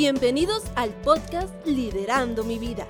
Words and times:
Bienvenidos 0.00 0.62
al 0.76 0.90
podcast 0.90 1.52
Liderando 1.66 2.44
mi 2.44 2.60
vida. 2.60 2.86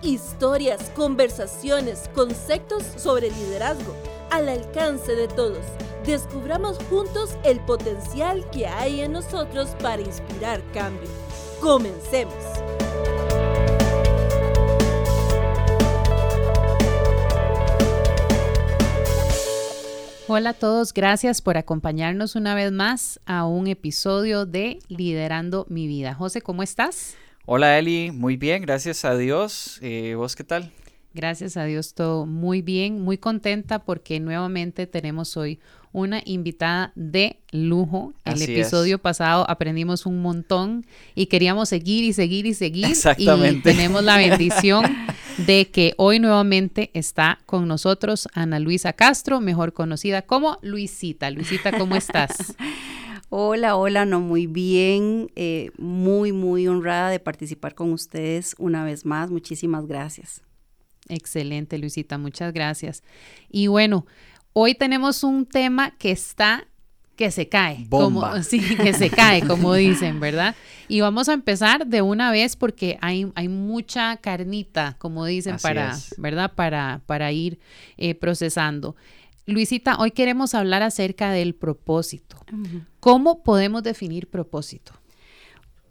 Historias, 0.00 0.92
conversaciones, 0.94 2.08
conceptos 2.14 2.84
sobre 2.96 3.32
liderazgo 3.32 3.92
al 4.30 4.48
alcance 4.48 5.16
de 5.16 5.26
todos. 5.26 5.64
Descubramos 6.06 6.78
juntos 6.88 7.36
el 7.42 7.58
potencial 7.64 8.48
que 8.50 8.68
hay 8.68 9.00
en 9.00 9.10
nosotros 9.10 9.70
para 9.82 10.02
inspirar 10.02 10.62
cambio. 10.72 11.10
Comencemos. 11.60 12.51
Hola 20.34 20.48
a 20.48 20.54
todos, 20.54 20.94
gracias 20.94 21.42
por 21.42 21.58
acompañarnos 21.58 22.36
una 22.36 22.54
vez 22.54 22.72
más 22.72 23.20
a 23.26 23.44
un 23.44 23.66
episodio 23.66 24.46
de 24.46 24.78
Liderando 24.88 25.66
mi 25.68 25.86
vida. 25.86 26.14
José, 26.14 26.40
¿cómo 26.40 26.62
estás? 26.62 27.16
Hola 27.44 27.78
Eli, 27.78 28.12
muy 28.12 28.38
bien, 28.38 28.62
gracias 28.62 29.04
a 29.04 29.14
Dios. 29.14 29.78
Eh, 29.82 30.14
¿Vos 30.16 30.34
qué 30.34 30.42
tal? 30.42 30.72
Gracias 31.14 31.56
a 31.58 31.64
Dios, 31.64 31.92
todo 31.94 32.24
muy 32.24 32.62
bien, 32.62 33.00
muy 33.00 33.18
contenta 33.18 33.80
porque 33.80 34.18
nuevamente 34.18 34.86
tenemos 34.86 35.36
hoy 35.36 35.60
una 35.92 36.22
invitada 36.24 36.92
de 36.94 37.40
lujo. 37.50 38.14
El 38.24 38.40
episodio 38.40 38.98
pasado 38.98 39.44
aprendimos 39.48 40.06
un 40.06 40.22
montón 40.22 40.86
y 41.14 41.26
queríamos 41.26 41.68
seguir 41.68 42.04
y 42.04 42.14
seguir 42.14 42.46
y 42.46 42.54
seguir. 42.54 42.86
Exactamente. 42.86 43.70
Y 43.70 43.74
tenemos 43.74 44.02
la 44.02 44.16
bendición 44.16 44.84
de 45.46 45.70
que 45.70 45.92
hoy 45.98 46.18
nuevamente 46.18 46.90
está 46.94 47.40
con 47.44 47.68
nosotros 47.68 48.26
Ana 48.32 48.58
Luisa 48.58 48.94
Castro, 48.94 49.40
mejor 49.40 49.74
conocida 49.74 50.22
como 50.22 50.58
Luisita. 50.62 51.30
Luisita, 51.30 51.76
¿cómo 51.76 51.94
estás? 51.94 52.54
Hola, 53.34 53.76
hola, 53.76 54.04
no, 54.04 54.20
muy 54.20 54.46
bien, 54.46 55.30
eh, 55.36 55.70
muy, 55.78 56.32
muy 56.32 56.68
honrada 56.68 57.08
de 57.08 57.18
participar 57.18 57.74
con 57.74 57.90
ustedes 57.90 58.54
una 58.58 58.84
vez 58.84 59.06
más. 59.06 59.30
Muchísimas 59.30 59.86
gracias. 59.86 60.42
Excelente, 61.08 61.78
Luisita, 61.78 62.18
muchas 62.18 62.52
gracias. 62.52 63.02
Y 63.50 63.66
bueno, 63.66 64.06
hoy 64.52 64.74
tenemos 64.74 65.24
un 65.24 65.46
tema 65.46 65.92
que 65.98 66.10
está 66.10 66.66
que 67.16 67.30
se 67.30 67.48
cae, 67.48 67.86
como 67.90 68.24
sí, 68.42 68.60
que 68.76 68.94
se 68.94 69.10
cae, 69.10 69.46
como 69.46 69.74
dicen, 69.74 70.18
¿verdad? 70.18 70.56
Y 70.88 71.02
vamos 71.02 71.28
a 71.28 71.34
empezar 71.34 71.86
de 71.86 72.02
una 72.02 72.30
vez 72.30 72.56
porque 72.56 72.98
hay, 73.00 73.30
hay 73.34 73.48
mucha 73.48 74.16
carnita, 74.16 74.96
como 74.98 75.26
dicen, 75.26 75.56
para, 75.62 75.96
¿verdad? 76.16 76.52
Para, 76.54 77.02
para 77.06 77.30
ir 77.30 77.58
eh, 77.96 78.14
procesando. 78.14 78.96
Luisita, 79.46 79.98
hoy 79.98 80.12
queremos 80.12 80.54
hablar 80.54 80.82
acerca 80.82 81.30
del 81.30 81.54
propósito. 81.54 82.36
¿Cómo 83.00 83.42
podemos 83.42 83.82
definir 83.82 84.28
propósito? 84.28 84.92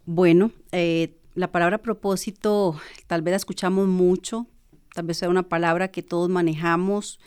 Bueno, 0.05 0.51
eh, 0.71 1.15
la 1.35 1.51
palabra 1.51 1.77
propósito 1.77 2.79
tal 3.07 3.21
vez 3.21 3.31
la 3.31 3.37
escuchamos 3.37 3.87
mucho, 3.87 4.47
tal 4.93 5.05
vez 5.05 5.17
sea 5.17 5.29
una 5.29 5.43
palabra 5.43 5.89
que 5.89 6.03
todos 6.03 6.29
manejamos, 6.29 7.19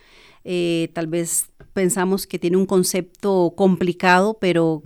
eh, 0.44 0.90
tal 0.92 1.06
vez 1.06 1.50
pensamos 1.72 2.26
que 2.26 2.38
tiene 2.38 2.56
un 2.56 2.66
concepto 2.66 3.54
complicado, 3.56 4.38
pero 4.40 4.82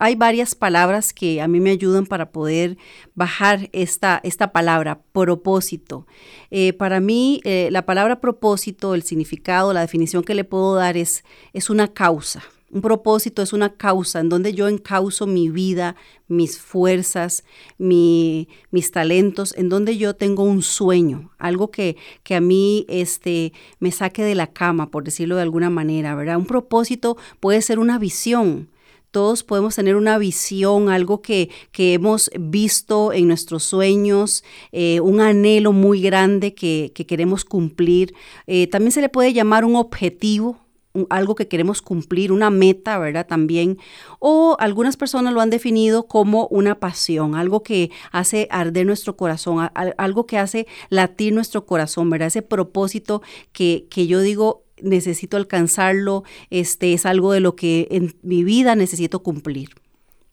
hay 0.00 0.14
varias 0.14 0.54
palabras 0.54 1.12
que 1.12 1.42
a 1.42 1.46
mí 1.46 1.60
me 1.60 1.70
ayudan 1.70 2.06
para 2.06 2.32
poder 2.32 2.78
bajar 3.14 3.68
esta, 3.72 4.18
esta 4.24 4.50
palabra, 4.50 5.02
propósito. 5.12 6.06
Eh, 6.50 6.72
para 6.72 7.00
mí, 7.00 7.42
eh, 7.44 7.68
la 7.70 7.84
palabra 7.84 8.18
propósito, 8.18 8.94
el 8.94 9.02
significado, 9.02 9.74
la 9.74 9.82
definición 9.82 10.24
que 10.24 10.34
le 10.34 10.44
puedo 10.44 10.74
dar 10.74 10.96
es, 10.96 11.22
es 11.52 11.68
una 11.68 11.88
causa. 11.88 12.42
Un 12.72 12.82
propósito 12.82 13.42
es 13.42 13.52
una 13.52 13.74
causa 13.74 14.20
en 14.20 14.28
donde 14.28 14.54
yo 14.54 14.68
encauso 14.68 15.26
mi 15.26 15.48
vida, 15.48 15.96
mis 16.28 16.60
fuerzas, 16.60 17.42
mis 17.78 18.46
talentos, 18.92 19.54
en 19.56 19.68
donde 19.68 19.98
yo 19.98 20.14
tengo 20.14 20.44
un 20.44 20.62
sueño, 20.62 21.32
algo 21.38 21.72
que, 21.72 21.96
que 22.22 22.36
a 22.36 22.40
mí 22.40 22.86
este, 22.88 23.52
me 23.80 23.90
saque 23.90 24.22
de 24.22 24.36
la 24.36 24.52
cama, 24.52 24.92
por 24.92 25.02
decirlo 25.02 25.34
de 25.34 25.42
alguna 25.42 25.68
manera, 25.68 26.14
¿verdad? 26.14 26.36
Un 26.36 26.46
propósito 26.46 27.16
puede 27.40 27.60
ser 27.60 27.80
una 27.80 27.98
visión. 27.98 28.70
Todos 29.10 29.42
podemos 29.42 29.74
tener 29.74 29.96
una 29.96 30.18
visión, 30.18 30.88
algo 30.88 31.20
que, 31.20 31.50
que 31.72 31.94
hemos 31.94 32.30
visto 32.38 33.12
en 33.12 33.26
nuestros 33.26 33.64
sueños, 33.64 34.44
eh, 34.70 35.00
un 35.00 35.20
anhelo 35.20 35.72
muy 35.72 36.00
grande 36.00 36.54
que, 36.54 36.92
que 36.94 37.04
queremos 37.04 37.44
cumplir. 37.44 38.14
Eh, 38.46 38.68
también 38.68 38.92
se 38.92 39.00
le 39.00 39.08
puede 39.08 39.32
llamar 39.32 39.64
un 39.64 39.74
objetivo, 39.74 40.60
algo 41.08 41.34
que 41.34 41.48
queremos 41.48 41.82
cumplir, 41.82 42.32
una 42.32 42.50
meta, 42.50 42.98
¿verdad? 42.98 43.26
También. 43.26 43.78
O 44.18 44.56
algunas 44.58 44.96
personas 44.96 45.32
lo 45.32 45.40
han 45.40 45.50
definido 45.50 46.06
como 46.06 46.46
una 46.48 46.80
pasión, 46.80 47.34
algo 47.34 47.62
que 47.62 47.90
hace 48.10 48.48
arder 48.50 48.86
nuestro 48.86 49.16
corazón, 49.16 49.70
algo 49.74 50.26
que 50.26 50.38
hace 50.38 50.66
latir 50.88 51.32
nuestro 51.32 51.64
corazón, 51.66 52.10
¿verdad? 52.10 52.28
Ese 52.28 52.42
propósito 52.42 53.22
que, 53.52 53.86
que 53.88 54.06
yo 54.06 54.20
digo, 54.20 54.64
necesito 54.82 55.36
alcanzarlo, 55.36 56.24
este 56.50 56.92
es 56.92 57.06
algo 57.06 57.32
de 57.32 57.40
lo 57.40 57.54
que 57.54 57.86
en 57.90 58.16
mi 58.22 58.42
vida 58.42 58.74
necesito 58.74 59.22
cumplir. 59.22 59.70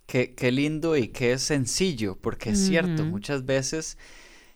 Qué, 0.07 0.33
qué 0.33 0.51
lindo 0.51 0.95
y 0.95 1.09
qué 1.09 1.37
sencillo, 1.37 2.17
porque 2.19 2.51
es 2.51 2.65
cierto, 2.65 3.03
muchas 3.03 3.45
veces 3.45 3.97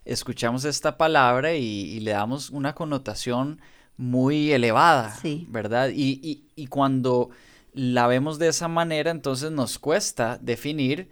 escuchamos 0.05 0.63
esta 0.63 0.97
palabra 0.97 1.53
y 1.53 1.99
le 1.99 2.11
damos 2.11 2.49
una 2.49 2.73
connotación 2.73 3.59
muy 4.01 4.51
elevada, 4.51 5.15
¿verdad? 5.47 5.91
Y, 5.93 6.47
y, 6.55 6.67
cuando 6.67 7.29
la 7.71 8.07
vemos 8.07 8.39
de 8.39 8.47
esa 8.47 8.67
manera, 8.67 9.11
entonces 9.11 9.51
nos 9.51 9.77
cuesta 9.77 10.39
definir 10.41 11.11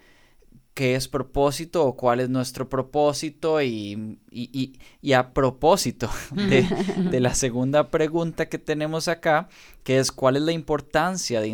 qué 0.73 0.95
es 0.95 1.07
propósito 1.07 1.85
o 1.85 1.95
cuál 1.95 2.19
es 2.19 2.29
nuestro 2.29 2.67
propósito 2.67 3.61
y, 3.61 4.17
y 4.31 5.13
a 5.13 5.33
propósito 5.33 6.09
de, 6.31 6.67
de, 7.11 7.19
la 7.19 7.35
segunda 7.35 7.91
pregunta 7.91 8.49
que 8.49 8.57
tenemos 8.57 9.07
acá, 9.07 9.49
que 9.83 9.99
es 9.99 10.11
cuál 10.11 10.37
es 10.37 10.41
la 10.41 10.51
importancia 10.51 11.41
de 11.41 11.47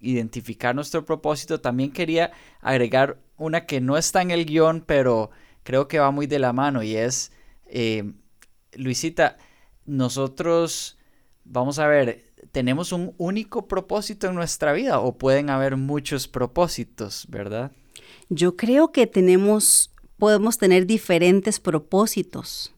identificar 0.00 0.74
nuestro 0.74 1.04
propósito, 1.04 1.60
también 1.60 1.92
quería 1.92 2.32
agregar 2.60 3.18
una 3.36 3.64
que 3.64 3.80
no 3.80 3.96
está 3.96 4.22
en 4.22 4.32
el 4.32 4.44
guion, 4.44 4.82
pero 4.84 5.30
creo 5.62 5.86
que 5.86 6.00
va 6.00 6.10
muy 6.10 6.26
de 6.26 6.40
la 6.40 6.52
mano 6.52 6.82
y 6.82 6.96
es, 6.96 7.30
eh, 7.66 8.12
Luisita, 8.72 9.36
nosotros, 9.90 10.98
vamos 11.44 11.78
a 11.78 11.86
ver, 11.86 12.32
¿tenemos 12.52 12.92
un 12.92 13.14
único 13.18 13.68
propósito 13.68 14.28
en 14.28 14.34
nuestra 14.34 14.72
vida 14.72 15.00
o 15.00 15.18
pueden 15.18 15.50
haber 15.50 15.76
muchos 15.76 16.28
propósitos, 16.28 17.26
verdad? 17.28 17.72
Yo 18.28 18.56
creo 18.56 18.92
que 18.92 19.06
tenemos, 19.06 19.92
podemos 20.18 20.58
tener 20.58 20.86
diferentes 20.86 21.60
propósitos 21.60 22.72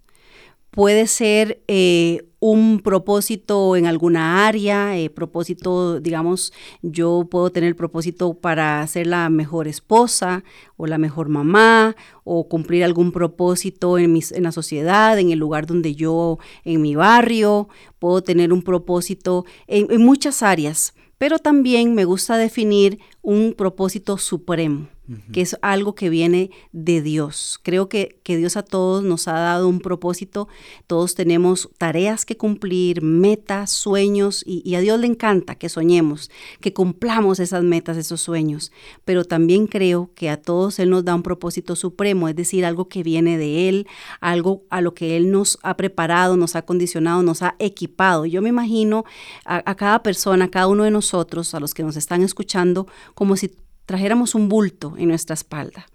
puede 0.73 1.07
ser 1.07 1.63
eh, 1.69 2.27
un 2.41 2.81
propósito 2.81 3.77
en 3.77 3.87
alguna 3.87 4.49
área, 4.49 4.99
eh, 4.99 5.11
propósito, 5.11 6.01
digamos, 6.01 6.53
yo 6.81 7.29
puedo 7.31 7.51
tener 7.51 7.77
propósito 7.77 8.35
para 8.35 8.85
ser 8.87 9.07
la 9.07 9.29
mejor 9.29 9.69
esposa 9.69 10.43
o 10.77 10.87
la 10.87 10.99
mejor 10.99 11.29
mamá 11.29 11.95
o 12.25 12.49
cumplir 12.49 12.85
algún 12.85 13.13
propósito 13.13 13.99
en, 13.99 14.19
en 14.31 14.43
la 14.43 14.51
sociedad, 14.51 15.19
en 15.19 15.31
el 15.31 15.39
lugar 15.39 15.67
donde 15.67 15.95
yo, 15.95 16.39
en 16.65 16.81
mi 16.81 16.97
barrio, 16.97 17.69
puedo 17.99 18.23
tener 18.23 18.53
un 18.53 18.63
propósito 18.63 19.45
en 19.69 20.03
muchas 20.03 20.43
áreas, 20.43 20.95
pero 21.19 21.39
también 21.39 21.95
me 21.95 22.07
gusta 22.07 22.39
definir 22.39 22.99
un 23.21 23.53
propósito 23.53 24.17
supremo 24.17 24.89
que 25.33 25.41
es 25.41 25.57
algo 25.63 25.95
que 25.95 26.09
viene 26.09 26.51
de 26.71 27.03
Dios. 27.03 27.59
Creo 27.63 27.89
que, 27.89 28.21
que, 28.23 28.37
Dios 28.37 28.57
a 28.57 28.63
todos 28.63 29.03
nos 29.03 29.27
ha 29.29 29.33
dado 29.33 29.69
un 29.69 29.81
propósito, 29.81 30.49
todos 30.87 31.15
tenemos 31.15 31.69
tareas 31.77 32.25
que 32.25 32.37
cumplir, 32.37 33.03
metas, 33.03 33.71
sueños, 33.71 34.43
y, 34.47 34.75
a 34.75 34.81
Dios 34.81 35.01
le 35.01 35.09
encanta 35.09 35.57
que 35.57 35.69
soñemos, 35.69 36.31
que 36.61 36.73
cumplamos 36.73 37.41
esas 37.41 37.65
metas, 37.65 37.97
esos 37.97 38.21
sueños, 38.21 38.73
pero 39.05 39.25
también 39.25 39.67
creo 39.67 40.11
que 40.15 40.31
a 40.31 40.41
todos 40.41 40.79
Él 40.79 40.91
nos 40.91 41.05
da 41.05 41.15
un 41.15 41.23
propósito 41.23 41.75
supremo, 41.77 42.29
es 42.29 42.37
decir, 42.37 42.65
algo 42.65 42.89
que 42.89 43.03
viene 43.03 43.39
de 43.39 43.69
Él, 43.69 43.87
algo 44.21 44.63
a 44.71 44.81
lo 44.81 44.95
que 44.95 45.17
Él 45.17 45.31
nos 45.31 45.59
ha 45.63 45.77
preparado, 45.77 46.37
nos 46.37 46.55
ha 46.55 46.63
condicionado, 46.63 47.23
nos 47.23 47.43
ha 47.43 47.57
equipado. 47.59 48.25
Yo 48.25 48.41
me 48.41 48.51
imagino 48.51 49.05
a, 49.45 49.69
a 49.69 49.75
cada 49.75 50.03
persona, 50.03 50.47
a 50.47 50.51
cada 50.51 50.69
uno 50.69 50.85
de 50.85 50.91
nosotros, 50.91 51.55
a 51.55 51.61
los 51.61 51.75
que 51.75 51.83
nos 51.83 51.97
están 51.97 52.23
escuchando, 52.23 52.87
como 53.15 53.37
si 53.37 53.51
trajéramos 53.87 54.35
un 54.35 54.49
bulto 54.49 54.95
en 54.99 55.09
nuestra 55.09 55.35
espalda 55.35 55.87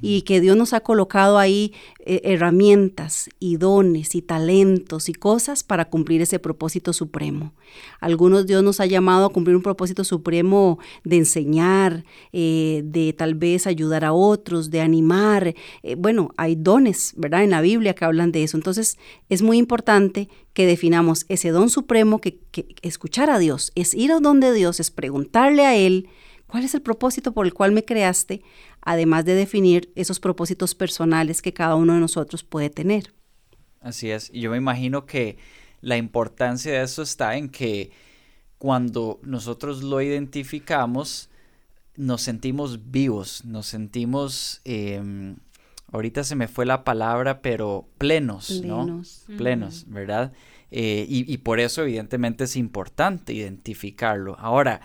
y 0.00 0.22
que 0.22 0.40
Dios 0.40 0.56
nos 0.56 0.72
ha 0.72 0.80
colocado 0.80 1.38
ahí 1.38 1.72
eh, 2.04 2.20
herramientas 2.24 3.28
y 3.38 3.56
dones 3.56 4.14
y 4.14 4.22
talentos 4.22 5.08
y 5.08 5.12
cosas 5.12 5.64
para 5.64 5.86
cumplir 5.86 6.22
ese 6.22 6.38
propósito 6.38 6.92
supremo. 6.92 7.52
Algunos 8.00 8.46
Dios 8.46 8.62
nos 8.62 8.80
ha 8.80 8.86
llamado 8.86 9.26
a 9.26 9.30
cumplir 9.30 9.56
un 9.56 9.62
propósito 9.62 10.04
supremo 10.04 10.78
de 11.04 11.16
enseñar, 11.16 12.04
eh, 12.32 12.82
de 12.84 13.12
tal 13.12 13.34
vez 13.34 13.66
ayudar 13.66 14.04
a 14.04 14.12
otros, 14.12 14.70
de 14.70 14.80
animar. 14.80 15.54
Eh, 15.82 15.94
bueno, 15.96 16.30
hay 16.36 16.54
dones, 16.54 17.14
¿verdad? 17.16 17.44
En 17.44 17.50
la 17.50 17.60
Biblia 17.60 17.94
que 17.94 18.04
hablan 18.04 18.32
de 18.32 18.44
eso. 18.44 18.56
Entonces 18.56 18.98
es 19.28 19.42
muy 19.42 19.58
importante 19.58 20.28
que 20.52 20.66
definamos 20.66 21.24
ese 21.28 21.50
don 21.50 21.70
supremo, 21.70 22.20
que, 22.20 22.38
que 22.50 22.74
escuchar 22.82 23.30
a 23.30 23.38
Dios, 23.38 23.72
es 23.74 23.94
ir 23.94 24.12
a 24.12 24.20
donde 24.20 24.52
Dios, 24.52 24.80
es 24.80 24.90
preguntarle 24.90 25.64
a 25.64 25.74
Él, 25.74 26.08
¿Cuál 26.52 26.64
es 26.64 26.74
el 26.74 26.82
propósito 26.82 27.32
por 27.32 27.46
el 27.46 27.54
cual 27.54 27.72
me 27.72 27.82
creaste? 27.82 28.42
Además 28.82 29.24
de 29.24 29.34
definir 29.34 29.90
esos 29.94 30.20
propósitos 30.20 30.74
personales 30.74 31.40
que 31.40 31.54
cada 31.54 31.76
uno 31.76 31.94
de 31.94 32.00
nosotros 32.00 32.44
puede 32.44 32.68
tener. 32.68 33.14
Así 33.80 34.10
es. 34.10 34.28
Y 34.34 34.40
yo 34.42 34.50
me 34.50 34.58
imagino 34.58 35.06
que 35.06 35.38
la 35.80 35.96
importancia 35.96 36.70
de 36.70 36.82
eso 36.82 37.00
está 37.00 37.38
en 37.38 37.48
que 37.48 37.90
cuando 38.58 39.18
nosotros 39.22 39.82
lo 39.82 40.02
identificamos, 40.02 41.30
nos 41.96 42.20
sentimos 42.20 42.90
vivos, 42.90 43.46
nos 43.46 43.64
sentimos, 43.64 44.60
em, 44.66 45.36
ahorita 45.90 46.22
se 46.22 46.36
me 46.36 46.48
fue 46.48 46.66
la 46.66 46.84
palabra, 46.84 47.40
pero 47.40 47.88
plenos, 47.96 48.60
plenos. 48.60 49.24
¿no? 49.26 49.36
Plenos, 49.38 49.86
¿verdad? 49.88 50.34
Eh, 50.70 51.06
y, 51.08 51.38
por 51.38 51.60
eso 51.60 51.80
evidentemente 51.80 52.44
es 52.44 52.56
importante 52.56 53.32
identificarlo. 53.32 54.36
Ahora, 54.38 54.82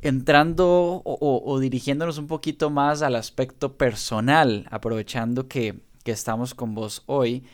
entrando 0.00 1.02
o, 1.04 1.58
dirigiéndonos 1.60 2.18
un 2.18 2.26
poquito 2.26 2.70
más 2.70 3.02
al 3.02 3.16
aspecto 3.16 3.76
personal, 3.76 4.66
aprovechando 4.70 5.48
que, 5.48 5.80
estamos 6.04 6.54
con 6.54 6.74
vos 6.74 7.02
hoy, 7.04 7.44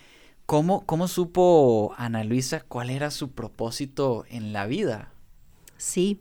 ¿cómo, 0.47 0.87
¿cómo 0.87 1.09
supo 1.09 1.93
Ana 1.97 2.23
Luisa 2.23 2.61
cuál 2.61 2.89
era 2.89 3.11
su 3.11 3.33
propósito 3.33 4.25
en 4.29 4.53
la 4.53 4.69
vida? 4.69 5.11
Sí, 5.77 6.21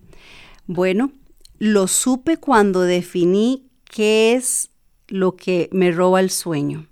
bueno, 0.66 1.12
lo 1.60 1.88
supe 1.88 2.38
cuando 2.38 2.82
definí 2.82 3.68
qué 3.86 4.34
es 4.34 4.72
lo 5.08 5.36
que 5.36 5.70
me 5.72 5.92
roba 5.92 6.22
el 6.22 6.32
sueño. 6.32 6.88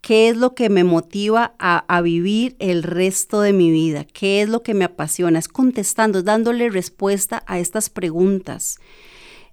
¿Qué 0.00 0.30
es 0.30 0.36
lo 0.36 0.54
que 0.54 0.70
me 0.70 0.82
motiva 0.82 1.54
a, 1.58 2.00
vivir 2.00 2.56
el 2.58 2.82
resto 2.82 3.42
de 3.42 3.52
mi 3.52 3.70
vida? 3.70 4.04
¿Qué 4.04 4.40
es 4.40 4.48
lo 4.48 4.62
que 4.62 4.72
me 4.72 4.84
apasiona? 4.86 5.38
Es 5.38 5.48
contestando, 5.48 6.20
es 6.20 6.24
dándole 6.24 6.70
respuesta 6.70 7.42
a 7.46 7.58
estas 7.58 7.90
preguntas. 7.90 8.78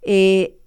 Eh, 0.02 0.58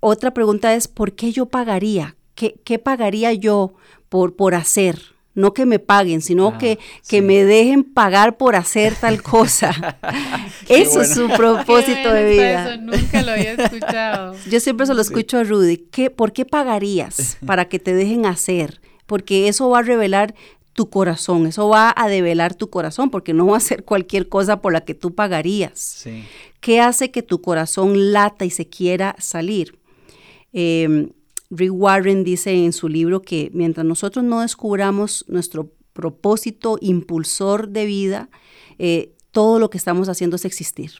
otra 0.00 0.32
pregunta 0.32 0.74
es, 0.74 0.88
¿por 0.88 1.12
qué 1.12 1.32
yo 1.32 1.46
pagaría? 1.46 2.16
¿Qué, 2.34 2.78
pagaría 2.78 3.32
yo 3.32 3.74
por, 4.08 4.36
por 4.36 4.54
hacer? 4.54 5.00
No 5.34 5.52
que 5.52 5.66
me 5.66 5.78
paguen, 5.78 6.22
sino 6.22 6.48
ah, 6.48 6.58
que, 6.58 6.78
que 7.06 7.20
me 7.20 7.44
dejen 7.44 7.84
pagar 7.84 8.38
por 8.38 8.56
hacer 8.56 8.94
tal 8.94 9.22
cosa. 9.22 9.98
eso 10.68 11.02
es 11.02 11.12
su 11.12 11.28
propósito 11.28 12.10
de 12.10 12.30
vida. 12.30 12.72
Eso 12.72 12.80
nunca 12.80 13.22
lo 13.22 13.32
había 13.32 13.52
escuchado. 13.52 14.34
Yo 14.50 14.60
siempre 14.60 14.86
se 14.86 14.94
lo 14.94 15.02
escucho 15.02 15.38
a 15.38 15.44
Rudy. 15.44 15.76
¿Qué, 15.76 16.08
¿Por 16.08 16.32
qué 16.32 16.46
pagarías 16.46 17.36
para 17.44 17.66
que 17.66 17.78
te 17.78 17.94
dejen 17.94 18.24
hacer? 18.24 18.80
Porque 19.06 19.48
eso 19.48 19.70
va 19.70 19.80
a 19.80 19.82
revelar 19.82 20.34
tu 20.72 20.90
corazón, 20.90 21.46
eso 21.46 21.68
va 21.68 21.92
a 21.96 22.08
develar 22.08 22.54
tu 22.54 22.68
corazón, 22.68 23.10
porque 23.10 23.32
no 23.32 23.46
va 23.46 23.56
a 23.56 23.60
ser 23.60 23.84
cualquier 23.84 24.28
cosa 24.28 24.60
por 24.60 24.72
la 24.72 24.82
que 24.82 24.94
tú 24.94 25.14
pagarías. 25.14 26.06
¿Qué 26.60 26.80
hace 26.80 27.10
que 27.10 27.22
tu 27.22 27.40
corazón 27.40 28.12
lata 28.12 28.44
y 28.44 28.50
se 28.50 28.68
quiera 28.68 29.16
salir? 29.18 29.78
Eh, 30.52 31.08
Rick 31.50 31.72
Warren 31.72 32.24
dice 32.24 32.52
en 32.52 32.72
su 32.72 32.88
libro 32.88 33.22
que 33.22 33.50
mientras 33.54 33.86
nosotros 33.86 34.24
no 34.24 34.40
descubramos 34.40 35.24
nuestro 35.28 35.72
propósito 35.92 36.76
impulsor 36.80 37.68
de 37.68 37.86
vida, 37.86 38.28
eh, 38.78 39.14
todo 39.30 39.58
lo 39.58 39.70
que 39.70 39.78
estamos 39.78 40.08
haciendo 40.08 40.36
es 40.36 40.44
existir. 40.44 40.92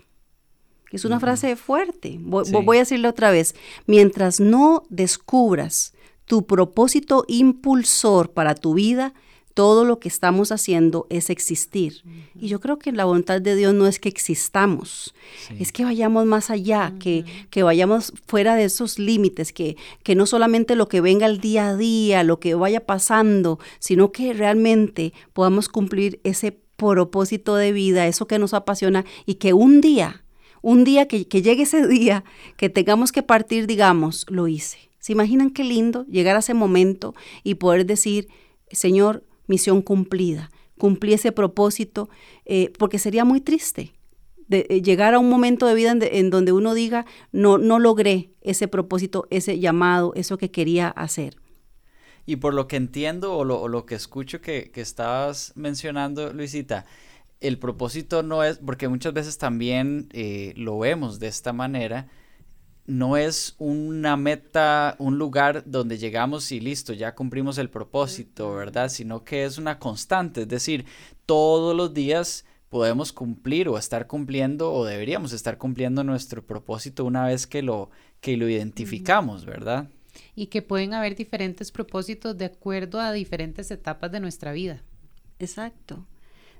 Es 0.93 1.05
una 1.05 1.21
frase 1.21 1.57
fuerte. 1.57 2.17
voy, 2.21 2.77
a 2.77 2.81
decirle 2.81 3.09
otra 3.09 3.31
vez. 3.31 3.55
Mientras 3.87 4.41
no 4.41 4.85
descubras 4.89 5.93
tu 6.27 6.47
propósito 6.47 7.25
impulsor 7.29 8.31
para 8.31 8.55
tu 8.55 8.75
vida, 8.75 9.15
todo 9.57 9.87
lo 9.87 10.01
que 10.01 10.09
estamos 10.09 10.53
haciendo 10.53 11.07
es 11.09 11.31
existir. 11.31 12.03
Y 12.39 12.49
yo 12.49 12.61
creo 12.61 12.79
que 12.79 12.93
la 12.93 13.07
voluntad 13.07 13.41
de 13.41 13.57
Dios 13.57 13.73
no 13.73 13.87
es 13.87 13.99
que 13.99 14.11
existamos, 14.11 15.15
es 15.59 15.73
que 15.73 15.83
vayamos 15.83 16.27
más 16.27 16.51
allá, 16.51 16.93
que, 17.01 17.25
que, 17.49 17.63
vayamos 17.63 18.13
fuera 18.27 18.55
de 18.55 18.65
esos 18.65 18.99
límites, 18.99 19.55
que, 19.55 19.79
que 20.03 20.15
no 20.15 20.27
solamente 20.27 20.77
lo 20.77 20.89
que 20.89 21.01
venga 21.01 21.25
el 21.25 21.41
día 21.41 21.71
a 21.71 21.77
día, 21.77 22.23
lo 22.23 22.39
que 22.39 22.55
vaya 22.55 22.85
pasando, 22.85 23.59
sino 23.79 24.13
que 24.13 24.35
realmente 24.35 25.15
podamos 25.33 25.71
cumplir 25.71 26.21
ese 26.23 26.53
propósito 26.77 27.57
de 27.57 27.73
vida, 27.73 28.07
eso 28.07 28.27
que 28.27 28.39
nos 28.39 28.53
apasiona 28.53 29.07
y 29.25 29.37
que 29.37 29.55
un 29.55 29.81
día, 29.81 30.23
un 30.61 30.85
día 30.85 31.09
que, 31.09 31.29
que 31.29 31.41
llegue 31.41 31.63
ese 31.63 31.87
día, 31.87 32.25
que 32.59 32.69
tengamos 32.69 33.11
que 33.11 33.23
partir, 33.23 33.67
digamos, 33.67 34.27
lo 34.29 34.49
hice 34.49 34.86
¿Se 35.07 35.13
imaginan 35.13 35.51
qué 35.51 35.63
lindo 35.63 36.05
llegar 36.07 36.35
a 36.35 36.41
ese 36.41 36.53
momento 36.53 37.15
y 37.45 37.55
poder 37.55 37.87
decir, 37.87 38.27
Señor, 38.73 39.23
misión 39.47 39.81
cumplida, 39.81 40.51
cumplí 40.79 41.13
ese 41.13 41.31
propósito, 41.31 42.09
eh, 42.45 42.73
porque 42.77 42.99
sería 42.99 43.25
muy 43.25 43.41
triste 43.41 43.93
de, 44.49 44.67
eh, 44.69 44.83
llegar 44.83 45.15
a 45.15 45.21
un 45.21 45.31
momento 45.31 45.69
de 45.69 45.77
vida 45.77 45.93
en, 45.93 46.31
donde 46.31 46.51
uno 46.51 46.75
diga, 46.75 47.07
no, 47.31 47.57
no 47.57 47.79
logré 47.79 48.33
ese 48.41 48.67
propósito, 48.67 49.29
ese 49.31 49.61
llamado, 49.61 50.13
eso 50.17 50.39
que 50.39 50.51
quería 50.51 50.89
hacer. 50.89 51.37
Y 52.27 52.35
por 52.35 52.53
lo 52.53 52.67
que 52.67 52.75
entiendo 52.75 53.37
o 53.37 53.45
lo, 53.45 53.87
que 53.87 53.95
escucho 53.95 54.41
que, 54.41 54.73
estabas 54.75 55.53
mencionando, 55.55 56.33
Luisita, 56.33 56.85
el 57.39 57.61
propósito 57.61 58.25
no 58.25 58.43
es, 58.43 58.59
porque 58.59 58.89
muchas 58.89 59.13
veces 59.13 59.39
también 59.39 60.09
eh, 60.13 60.53
lo 60.57 60.77
vemos 60.81 61.21
de 61.21 61.29
esta 61.29 61.53
manera, 61.53 62.09
no 62.87 63.17
es 63.17 63.55
una 63.59 64.17
meta, 64.17 64.97
un 64.99 65.19
lugar 65.19 65.65
donde 65.67 65.99
llegamos 65.99 66.53
y 66.53 66.61
listo, 66.61 66.93
ya 66.93 67.15
cumplimos 67.15 67.59
el 67.59 67.69
propósito, 67.69 68.55
¿verdad? 68.55 68.89
Sino 68.89 69.25
que 69.25 69.45
es 69.45 69.59
una 69.59 69.79
constante, 69.79 70.43
es 70.43 70.49
decir, 70.49 70.85
todos 71.27 71.75
los 71.77 71.93
días 71.93 72.45
podemos 72.69 73.13
cumplir 73.13 73.69
o 73.69 73.79
estar 73.79 74.07
cumpliendo 74.07 74.73
o 74.73 74.85
deberíamos 74.85 75.33
estar 75.33 75.59
cumpliendo 75.59 76.05
nuestro 76.05 76.45
propósito 76.45 77.05
una 77.05 77.27
vez 77.27 77.47
que 77.47 77.63
lo, 77.63 77.91
que 78.21 78.37
lo 78.37 78.49
identificamos, 78.49 79.45
¿verdad? 79.45 79.89
Y 80.35 80.47
que 80.47 80.63
pueden 80.63 80.95
haber 80.95 81.15
diferentes 81.15 81.71
propósitos 81.71 82.37
de 82.39 82.47
acuerdo 82.47 83.01
a 83.01 83.13
diferentes 83.13 83.71
etapas 83.71 84.11
de 84.13 84.21
nuestra 84.21 84.53
vida. 84.53 84.83
Exacto. 85.39 86.07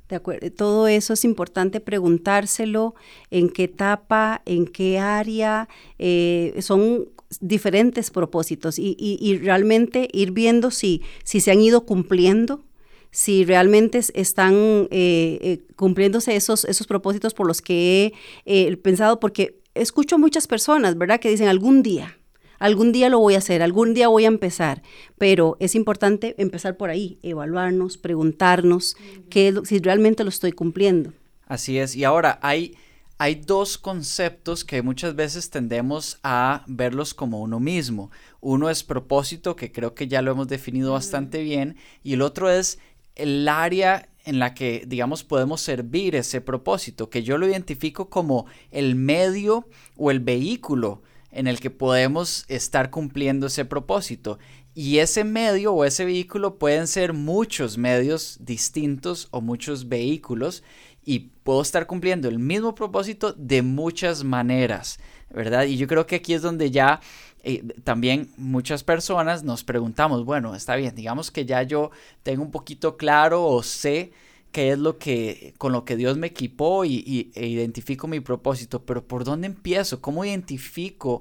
De 0.09 0.17
acuerdo, 0.17 0.51
todo 0.53 0.87
eso 0.87 1.15
es 1.15 1.25
importante 1.25 1.81
preguntárselo, 1.81 2.95
en 3.31 3.49
qué 3.49 3.65
etapa, 3.65 4.41
en 4.45 4.67
qué 4.67 4.99
área, 4.99 5.69
eh, 5.99 6.55
son 6.61 7.09
diferentes 7.41 8.11
propósitos 8.11 8.79
y, 8.79 9.39
realmente 9.43 10.09
ir 10.13 10.31
viendo 10.31 10.71
si, 10.71 11.03
si 11.25 11.41
se 11.41 11.51
han 11.51 11.61
ido 11.61 11.85
cumpliendo, 11.85 12.65
si 13.11 13.45
realmente 13.45 14.01
están 14.15 14.55
eh, 14.55 15.39
eh, 15.43 15.63
cumpliéndose 15.75 16.37
esos, 16.37 16.65
esos 16.67 16.87
propósitos 16.87 17.35
por 17.35 17.49
los 17.49 17.61
que 17.61 18.13
he 18.45 18.77
pensado, 18.77 19.19
porque 19.19 19.61
escucho 19.75 20.19
muchas 20.19 20.47
personas, 20.47 20.97
¿verdad?, 20.97 21.19
que 21.19 21.31
dicen 21.31 21.49
algún 21.49 21.83
día, 21.83 22.17
Algún 22.59 22.93
día 22.93 23.09
lo 23.09 23.19
voy 23.19 23.35
a 23.35 23.39
hacer, 23.39 23.63
algún 23.63 23.95
día 23.95 24.09
voy 24.09 24.25
a 24.25 24.29
empezar, 24.29 24.83
pero 25.19 25.57
es 25.61 25.75
importante 25.75 26.35
empezar 26.39 26.77
por 26.77 26.91
ahí, 26.91 27.19
evaluarnos, 27.23 27.99
preguntarnos 27.99 28.97
qué, 29.31 29.55
si 29.65 29.79
realmente 29.79 30.25
lo 30.25 30.31
estoy 30.31 30.53
cumpliendo. 30.53 31.13
Así 31.47 31.79
es, 31.79 31.95
y 31.95 32.05
ahora 32.05 32.39
hay, 32.43 32.77
hay 33.19 33.37
dos 33.37 33.79
conceptos 33.79 34.65
que 34.65 34.83
muchas 34.83 35.15
veces 35.15 35.51
tendemos 35.51 36.19
a 36.23 36.65
verlos 36.67 37.15
como 37.15 37.41
uno 37.41 37.61
mismo. 37.61 38.11
Uno 38.41 38.69
es 38.71 38.83
propósito, 38.83 39.55
que 39.55 39.71
creo 39.71 39.95
que 39.95 40.09
ya 40.09 40.23
lo 40.23 40.33
hemos 40.33 40.49
definido 40.49 40.93
bastante 40.93 41.43
bien, 41.43 41.77
y 42.03 42.15
el 42.15 42.23
otro 42.23 42.51
es 42.51 42.79
el 43.15 43.49
área 43.49 44.09
en 44.25 44.41
la 44.41 44.55
que, 44.55 44.83
digamos, 44.87 45.23
podemos 45.23 45.61
servir 45.61 46.17
ese 46.17 46.41
propósito, 46.41 47.11
que 47.11 47.23
yo 47.23 47.39
lo 47.39 47.49
identifico 47.49 48.11
como 48.11 48.47
el 48.73 48.97
medio 48.97 49.69
o 49.97 50.11
el 50.11 50.19
vehículo 50.19 51.03
en 51.37 51.47
el 51.47 51.61
que 51.61 51.71
podemos 51.71 52.45
estar 52.49 52.91
cumpliendo 52.91 53.47
ese 53.47 53.65
propósito. 53.65 54.39
Y 54.75 54.99
ese 54.99 55.25
medio 55.25 55.73
o 55.73 55.85
ese 55.85 56.05
vehículo 56.05 56.59
pueden 56.59 56.87
ser 56.87 57.13
muchos 57.13 57.79
medios 57.79 58.39
distintos 58.41 59.29
o 59.31 59.41
muchos 59.41 59.89
vehículos 59.89 60.63
y 61.05 61.31
puedo 61.45 61.63
estar 61.63 61.87
cumpliendo 61.87 62.29
el 62.29 62.39
mismo 62.39 62.75
propósito 62.75 63.33
de 63.33 63.63
muchas 63.63 64.25
maneras, 64.25 64.99
¿verdad? 65.31 65.65
Y 65.65 65.77
yo 65.77 65.87
creo 65.87 66.07
que 66.07 66.17
aquí 66.17 66.35
es 66.35 66.43
donde 66.43 66.71
ya 66.71 67.01
eh, 67.45 67.63
también 67.85 68.31
muchas 68.37 68.83
personas 68.83 69.45
nos 69.45 69.63
preguntamos, 69.63 70.25
bueno, 70.25 70.55
está 70.55 70.75
bien, 70.75 70.95
digamos 70.95 71.31
que 71.31 71.47
ya 71.47 71.63
yo 71.63 71.91
tengo 72.23 72.43
un 72.43 72.51
poquito 72.51 72.97
claro 72.97 73.45
o 73.45 73.63
sé 73.63 74.13
qué 74.57 74.73
es 74.73 74.79
lo 74.79 74.97
que, 74.97 75.53
con 75.59 75.73
lo 75.73 75.85
que 75.85 75.97
Dios 75.97 76.17
me 76.17 76.29
equipó 76.29 76.87
y, 76.87 77.31
e 77.35 77.47
identifico 77.47 78.09
mi 78.09 78.21
propósito, 78.21 78.87
pero 78.87 79.07
¿por 79.07 79.23
dónde 79.23 79.49
empiezo? 79.49 80.01
¿Cómo 80.01 80.25
identifico 80.25 81.21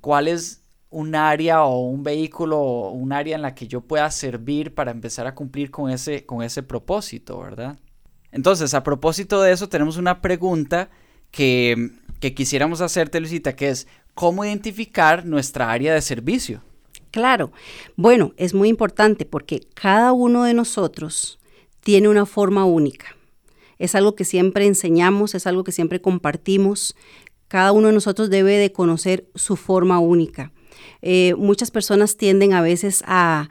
cuál 0.00 0.28
es 0.28 0.62
un 0.88 1.16
área 1.16 1.64
o 1.64 1.80
un 1.80 2.04
vehículo 2.04 2.60
o 2.60 2.92
un 2.92 3.12
área 3.12 3.34
en 3.34 3.42
la 3.42 3.56
que 3.56 3.66
yo 3.66 3.80
pueda 3.80 4.08
servir 4.12 4.72
para 4.72 4.92
empezar 4.92 5.26
a 5.26 5.34
cumplir 5.34 5.72
con 5.72 5.90
ese, 5.90 6.26
con 6.26 6.44
ese 6.44 6.62
propósito, 6.62 7.40
verdad? 7.40 7.76
Entonces, 8.30 8.72
a 8.72 8.84
propósito 8.84 9.42
de 9.42 9.50
eso, 9.50 9.68
tenemos 9.68 9.96
una 9.96 10.22
pregunta 10.22 10.88
que, 11.32 11.90
que 12.20 12.34
quisiéramos 12.34 12.82
hacerte, 12.82 13.18
Luisita, 13.18 13.56
que 13.56 13.70
es, 13.70 13.88
¿cómo 14.14 14.44
identificar 14.44 15.26
nuestra 15.26 15.72
área 15.72 15.92
de 15.92 16.02
servicio? 16.02 16.62
Claro, 17.10 17.50
bueno, 17.96 18.32
es 18.36 18.54
muy 18.54 18.68
importante 18.68 19.24
porque 19.24 19.66
cada 19.74 20.12
uno 20.12 20.44
de 20.44 20.54
nosotros 20.54 21.40
tiene 21.86 22.08
una 22.08 22.26
forma 22.26 22.64
única. 22.64 23.14
Es 23.78 23.94
algo 23.94 24.16
que 24.16 24.24
siempre 24.24 24.66
enseñamos, 24.66 25.36
es 25.36 25.46
algo 25.46 25.62
que 25.62 25.70
siempre 25.70 26.00
compartimos. 26.00 26.96
cada 27.46 27.70
uno 27.70 27.86
de 27.86 27.92
nosotros 27.92 28.28
debe 28.28 28.56
de 28.56 28.72
conocer 28.72 29.28
su 29.36 29.54
forma 29.54 30.00
única. 30.00 30.50
Eh, 31.00 31.36
muchas 31.38 31.70
personas 31.70 32.16
tienden 32.16 32.54
a 32.54 32.60
veces 32.60 33.04
a, 33.06 33.48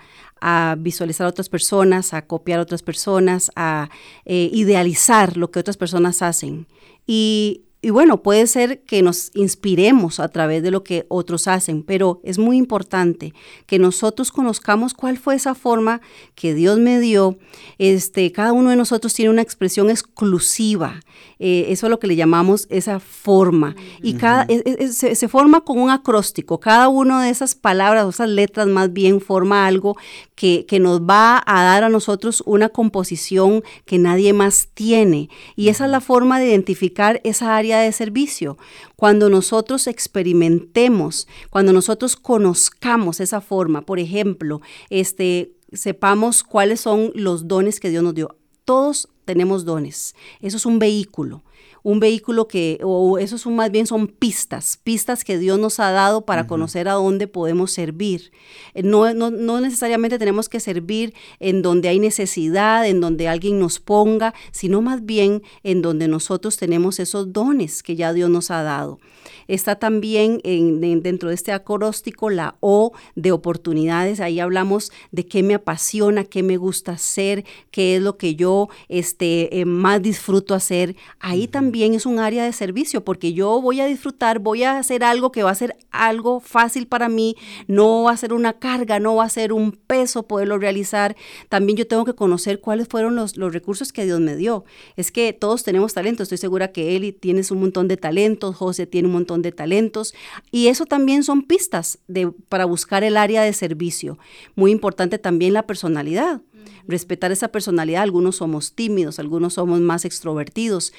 visualizar 0.79 1.25
a 1.25 1.29
otras 1.29 1.47
personas, 1.47 2.13
a 2.13 2.27
copiar 2.27 2.59
a 2.59 2.63
otras 2.63 2.83
personas, 2.83 3.51
a 3.55 3.89
eh, 4.25 4.49
idealizar 4.51 5.37
lo 5.37 5.49
que 5.49 5.59
otras 5.59 5.77
personas 5.77 6.21
hacen. 6.21 6.67
Y 7.07 7.64
y 7.85 7.91
bueno, 7.91 8.23
puede 8.23 8.47
ser 8.47 8.81
que 8.81 9.03
nos 9.03 9.29
inspiremos 9.35 10.19
a 10.19 10.29
través 10.29 10.63
de 10.63 10.71
lo 10.71 10.83
que 10.83 11.05
otros 11.07 11.47
hacen, 11.47 11.83
pero 11.83 12.19
es 12.23 12.39
muy 12.39 12.57
importante 12.57 13.35
que 13.67 13.77
nosotros 13.77 14.31
conozcamos 14.31 14.95
cuál 14.95 15.19
fue 15.19 15.35
esa 15.35 15.53
forma 15.53 16.01
que 16.33 16.55
Dios 16.55 16.79
me 16.79 16.99
dio. 16.99 17.37
Este, 17.77 18.31
cada 18.31 18.53
uno 18.53 18.71
de 18.71 18.75
nosotros 18.75 19.13
tiene 19.13 19.29
una 19.29 19.43
expresión 19.43 19.91
exclusiva. 19.91 20.99
Eh, 21.37 21.67
eso 21.69 21.85
es 21.85 21.91
lo 21.91 21.99
que 21.99 22.07
le 22.07 22.15
llamamos 22.15 22.65
esa 22.71 22.99
forma. 22.99 23.75
Y 24.01 24.15
cada, 24.15 24.47
se, 24.91 25.27
forma 25.27 25.61
con 25.61 25.77
un 25.77 25.91
acróstico. 25.91 26.59
Cada 26.59 26.87
una 26.87 27.23
de 27.23 27.29
esas 27.29 27.53
palabras, 27.53 28.07
esas 28.07 28.29
letras 28.29 28.65
más 28.65 28.93
bien, 28.93 29.21
forma 29.21 29.67
algo 29.67 29.95
que, 30.33 30.65
que 30.65 30.79
nos 30.79 31.01
va 31.01 31.43
a 31.45 31.63
dar 31.63 31.83
a 31.83 31.89
nosotros 31.89 32.41
una 32.47 32.69
composición 32.69 33.63
que 33.85 33.99
nadie 33.99 34.33
más 34.33 34.69
tiene. 34.73 35.29
Y 35.55 35.69
esa 35.69 35.85
es 35.85 35.91
la 35.91 36.01
forma 36.01 36.39
de 36.39 36.47
identificar 36.47 37.21
esa 37.23 37.55
área 37.55 37.74
de 37.81 37.91
servicio. 37.91 38.57
Cuando 38.95 39.29
nosotros 39.29 39.87
experimentemos, 39.87 41.27
cuando 41.49 41.71
nosotros 41.71 42.15
conozcamos 42.15 43.19
esa 43.19 43.41
forma, 43.41 43.81
por 43.81 43.99
ejemplo, 43.99 44.61
este, 44.89 45.53
sepamos 45.71 46.43
cuáles 46.43 46.81
son 46.81 47.11
los 47.15 47.47
dones 47.47 47.79
que 47.79 47.89
Dios 47.89 48.03
nos 48.03 48.15
dio. 48.15 48.35
Todos 48.65 49.07
tenemos 49.25 49.63
dones. 49.63 50.15
Eso 50.41 50.57
es 50.57 50.65
un 50.65 50.79
vehículo 50.79 51.43
un 51.85 51.99
vehículo 51.99 52.47
que, 52.47 52.79
o 52.81 53.19
eso 53.19 53.37
son 53.37 53.55
más 53.55 53.69
bien 53.69 53.85
son 53.85 54.07
pistas, 54.07 54.79
pistas 54.83 55.23
que 55.23 55.37
Dios 55.37 55.59
nos 55.59 55.79
ha 55.79 55.91
dado 55.91 56.25
para 56.25 56.47
conocer 56.47 56.87
a 56.87 56.93
dónde 56.93 57.27
podemos 57.27 57.71
servir. 57.71 58.31
Eh, 58.73 58.81
no, 58.81 59.13
no, 59.13 59.29
no, 59.29 59.61
necesariamente 59.61 60.17
tenemos 60.17 60.49
que 60.49 60.59
servir 60.59 61.13
en 61.39 61.61
donde 61.61 61.87
hay 61.89 61.99
necesidad, 61.99 62.87
en 62.87 63.01
donde 63.01 63.27
alguien 63.27 63.59
nos 63.59 63.79
ponga, 63.79 64.33
sino 64.51 64.81
más 64.81 65.05
bien 65.05 65.43
en 65.61 65.83
donde 65.83 66.07
nosotros 66.07 66.57
tenemos 66.57 66.99
esos 66.99 67.31
dones 67.31 67.83
que 67.83 67.95
ya 67.95 68.13
Dios 68.13 68.31
nos 68.31 68.49
ha 68.49 68.63
dado. 68.63 68.99
Está 69.47 69.75
también 69.75 70.41
en, 70.43 70.81
dentro 71.03 71.29
de 71.29 71.35
este 71.35 71.51
acróstico 71.51 72.31
la 72.31 72.55
O 72.61 72.93
de 73.15 73.31
oportunidades. 73.31 74.19
Ahí 74.19 74.39
hablamos 74.39 74.91
de 75.11 75.27
qué 75.27 75.43
me 75.43 75.53
apasiona, 75.53 76.23
qué 76.23 76.41
me 76.41 76.57
gusta 76.57 76.93
hacer, 76.93 77.45
qué 77.69 77.97
es 77.97 78.01
lo 78.01 78.17
que 78.17 78.35
yo 78.35 78.69
este, 78.89 79.59
eh, 79.59 79.65
más 79.65 80.01
disfruto 80.01 80.55
hacer. 80.55 80.95
Ahí 81.19 81.47
también 81.47 81.74
es 81.83 82.05
un 82.05 82.19
área 82.19 82.45
de 82.45 82.53
servicio 82.53 83.03
porque 83.03 83.33
yo 83.33 83.61
voy 83.61 83.81
a 83.81 83.85
disfrutar, 83.85 84.39
voy 84.39 84.63
a 84.63 84.77
hacer 84.77 85.03
algo 85.03 85.31
que 85.31 85.43
va 85.43 85.51
a 85.51 85.55
ser 85.55 85.75
algo 85.91 86.39
fácil 86.39 86.87
para 86.87 87.09
mí, 87.09 87.35
no 87.67 88.03
va 88.03 88.11
a 88.11 88.17
ser 88.17 88.33
una 88.33 88.53
carga, 88.53 88.99
no 88.99 89.15
va 89.15 89.25
a 89.25 89.29
ser 89.29 89.51
un 89.51 89.71
peso 89.73 90.27
poderlo 90.27 90.57
realizar. 90.57 91.15
También 91.49 91.77
yo 91.77 91.87
tengo 91.87 92.05
que 92.05 92.13
conocer 92.13 92.61
cuáles 92.61 92.87
fueron 92.87 93.15
los, 93.15 93.37
los 93.37 93.53
recursos 93.53 93.91
que 93.91 94.05
Dios 94.05 94.19
me 94.21 94.35
dio. 94.35 94.63
Es 94.95 95.11
que 95.11 95.33
todos 95.33 95.63
tenemos 95.63 95.93
talento, 95.93 96.23
estoy 96.23 96.37
segura 96.37 96.71
que 96.71 96.95
Eli 96.95 97.11
tienes 97.11 97.51
un 97.51 97.59
montón 97.59 97.87
de 97.87 97.97
talentos, 97.97 98.55
José 98.55 98.87
tiene 98.87 99.07
un 99.07 99.13
montón 99.13 99.41
de 99.41 99.51
talentos 99.51 100.13
y 100.51 100.67
eso 100.67 100.85
también 100.85 101.23
son 101.23 101.43
pistas 101.43 101.99
de, 102.07 102.31
para 102.49 102.65
buscar 102.65 103.03
el 103.03 103.17
área 103.17 103.43
de 103.43 103.53
servicio. 103.53 104.17
Muy 104.55 104.71
importante 104.71 105.19
también 105.19 105.53
la 105.53 105.67
personalidad. 105.67 106.41
Respetar 106.87 107.31
esa 107.31 107.49
personalidad, 107.49 108.01
algunos 108.01 108.37
somos 108.37 108.73
tímidos, 108.73 109.19
algunos 109.19 109.53
somos 109.53 109.81
más 109.81 110.05
extrovertidos 110.05 110.93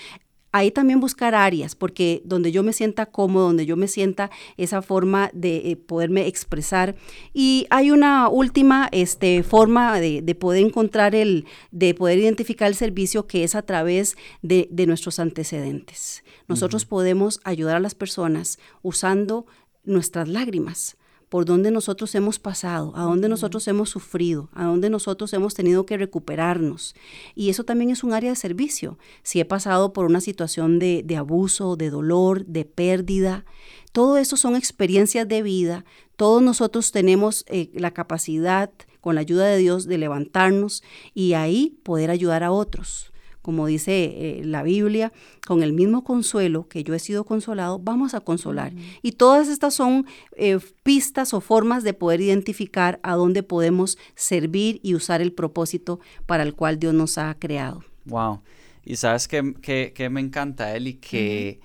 ahí 0.52 0.70
también 0.70 1.00
buscar 1.00 1.34
áreas, 1.34 1.74
porque 1.74 2.22
donde 2.24 2.52
yo 2.52 2.62
me 2.62 2.72
sienta 2.72 3.06
cómodo, 3.06 3.46
donde 3.46 3.66
yo 3.66 3.76
me 3.76 3.88
sienta 3.88 4.30
esa 4.56 4.82
forma 4.82 5.30
de 5.32 5.70
eh, 5.70 5.76
poderme 5.76 6.26
expresar. 6.26 6.96
Y 7.32 7.66
hay 7.70 7.90
una 7.90 8.28
última 8.28 8.88
este, 8.92 9.42
forma 9.42 10.00
de, 10.00 10.22
poder 10.38 10.64
encontrar 10.64 11.14
el, 11.14 11.44
de 11.70 11.94
poder 11.94 12.18
identificar 12.18 12.68
el 12.68 12.74
servicio 12.74 13.26
que 13.26 13.44
es 13.44 13.54
a 13.54 13.62
través 13.62 14.16
de, 14.42 14.68
de 14.70 14.86
nuestros 14.86 15.18
antecedentes. 15.18 16.24
Nosotros 16.48 16.84
podemos 16.84 17.40
ayudar 17.44 17.76
a 17.76 17.80
las 17.80 17.94
personas 17.94 18.58
usando 18.82 19.46
nuestras 19.84 20.28
lágrimas 20.28 20.96
por 21.28 21.44
donde 21.44 21.70
nosotros 21.70 22.14
hemos 22.14 22.38
pasado, 22.38 22.92
a 22.94 23.02
dónde 23.02 23.28
nosotros 23.28 23.66
hemos 23.66 23.90
sufrido, 23.90 24.48
a 24.52 24.64
dónde 24.64 24.90
nosotros 24.90 25.32
hemos 25.32 25.54
tenido 25.54 25.84
que 25.84 25.96
recuperarnos. 25.96 26.94
Y 27.34 27.50
eso 27.50 27.64
también 27.64 27.90
es 27.90 28.04
un 28.04 28.12
área 28.12 28.30
de 28.30 28.36
servicio. 28.36 28.98
Si 29.22 29.40
he 29.40 29.44
pasado 29.44 29.92
por 29.92 30.04
una 30.04 30.20
situación 30.20 30.78
de, 30.78 31.16
abuso, 31.16 31.76
de 31.76 31.90
dolor, 31.90 32.46
de 32.46 32.64
pérdida, 32.64 33.44
todo 33.92 34.18
eso 34.18 34.36
son 34.36 34.54
experiencias 34.54 35.26
de 35.26 35.42
vida. 35.42 35.84
Todos 36.16 36.42
nosotros 36.42 36.92
tenemos 36.92 37.44
eh, 37.48 37.70
la 37.74 37.92
capacidad, 37.92 38.70
con 39.00 39.16
la 39.16 39.20
ayuda 39.20 39.46
de 39.46 39.58
Dios, 39.58 39.86
de 39.86 39.98
levantarnos 39.98 40.82
y 41.14 41.32
ahí 41.32 41.78
poder 41.82 42.10
ayudar 42.10 42.42
a 42.42 42.52
otros 42.52 43.12
como 43.46 43.68
dice 43.68 43.92
eh, 44.06 44.42
la 44.44 44.64
Biblia, 44.64 45.12
con 45.46 45.62
el 45.62 45.72
mismo 45.72 46.02
consuelo 46.02 46.66
que 46.66 46.82
yo 46.82 46.94
he 46.94 46.98
sido 46.98 47.22
consolado, 47.22 47.78
vamos 47.78 48.12
a 48.12 48.18
consolar. 48.18 48.72
Y 49.02 49.12
todas 49.12 49.46
estas 49.46 49.72
son 49.72 50.04
eh, 50.32 50.58
pistas 50.82 51.32
o 51.32 51.40
formas 51.40 51.84
de 51.84 51.94
poder 51.94 52.20
identificar 52.20 52.98
a 53.04 53.14
dónde 53.14 53.44
podemos 53.44 53.98
servir 54.16 54.80
y 54.82 54.96
usar 54.96 55.22
el 55.22 55.32
propósito 55.32 56.00
para 56.26 56.42
el 56.42 56.54
cual 56.54 56.80
Dios 56.80 56.92
nos 56.92 57.18
ha 57.18 57.36
creado. 57.38 57.84
Wow. 58.06 58.42
Y 58.84 58.96
sabes 58.96 59.28
que, 59.28 60.08
me 60.10 60.20
encanta, 60.20 60.74
Eli, 60.74 60.94
que 60.94 61.60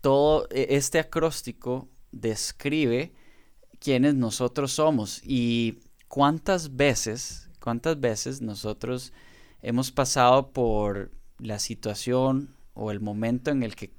todo 0.00 0.46
e, 0.52 0.68
este 0.76 1.00
acróstico 1.00 1.88
describe 2.12 3.12
quiénes 3.80 4.14
nosotros 4.14 4.70
somos 4.70 5.20
y 5.24 5.80
cuántas 6.06 6.76
veces, 6.76 7.50
cuántas 7.60 7.98
veces 7.98 8.40
nosotros 8.40 9.12
hemos 9.62 9.90
pasado 9.90 10.50
por 10.52 11.10
la 11.38 11.58
situación 11.58 12.54
o 12.74 12.90
el 12.90 13.00
momento 13.00 13.50
en 13.50 13.62
el 13.62 13.74
que 13.76 13.92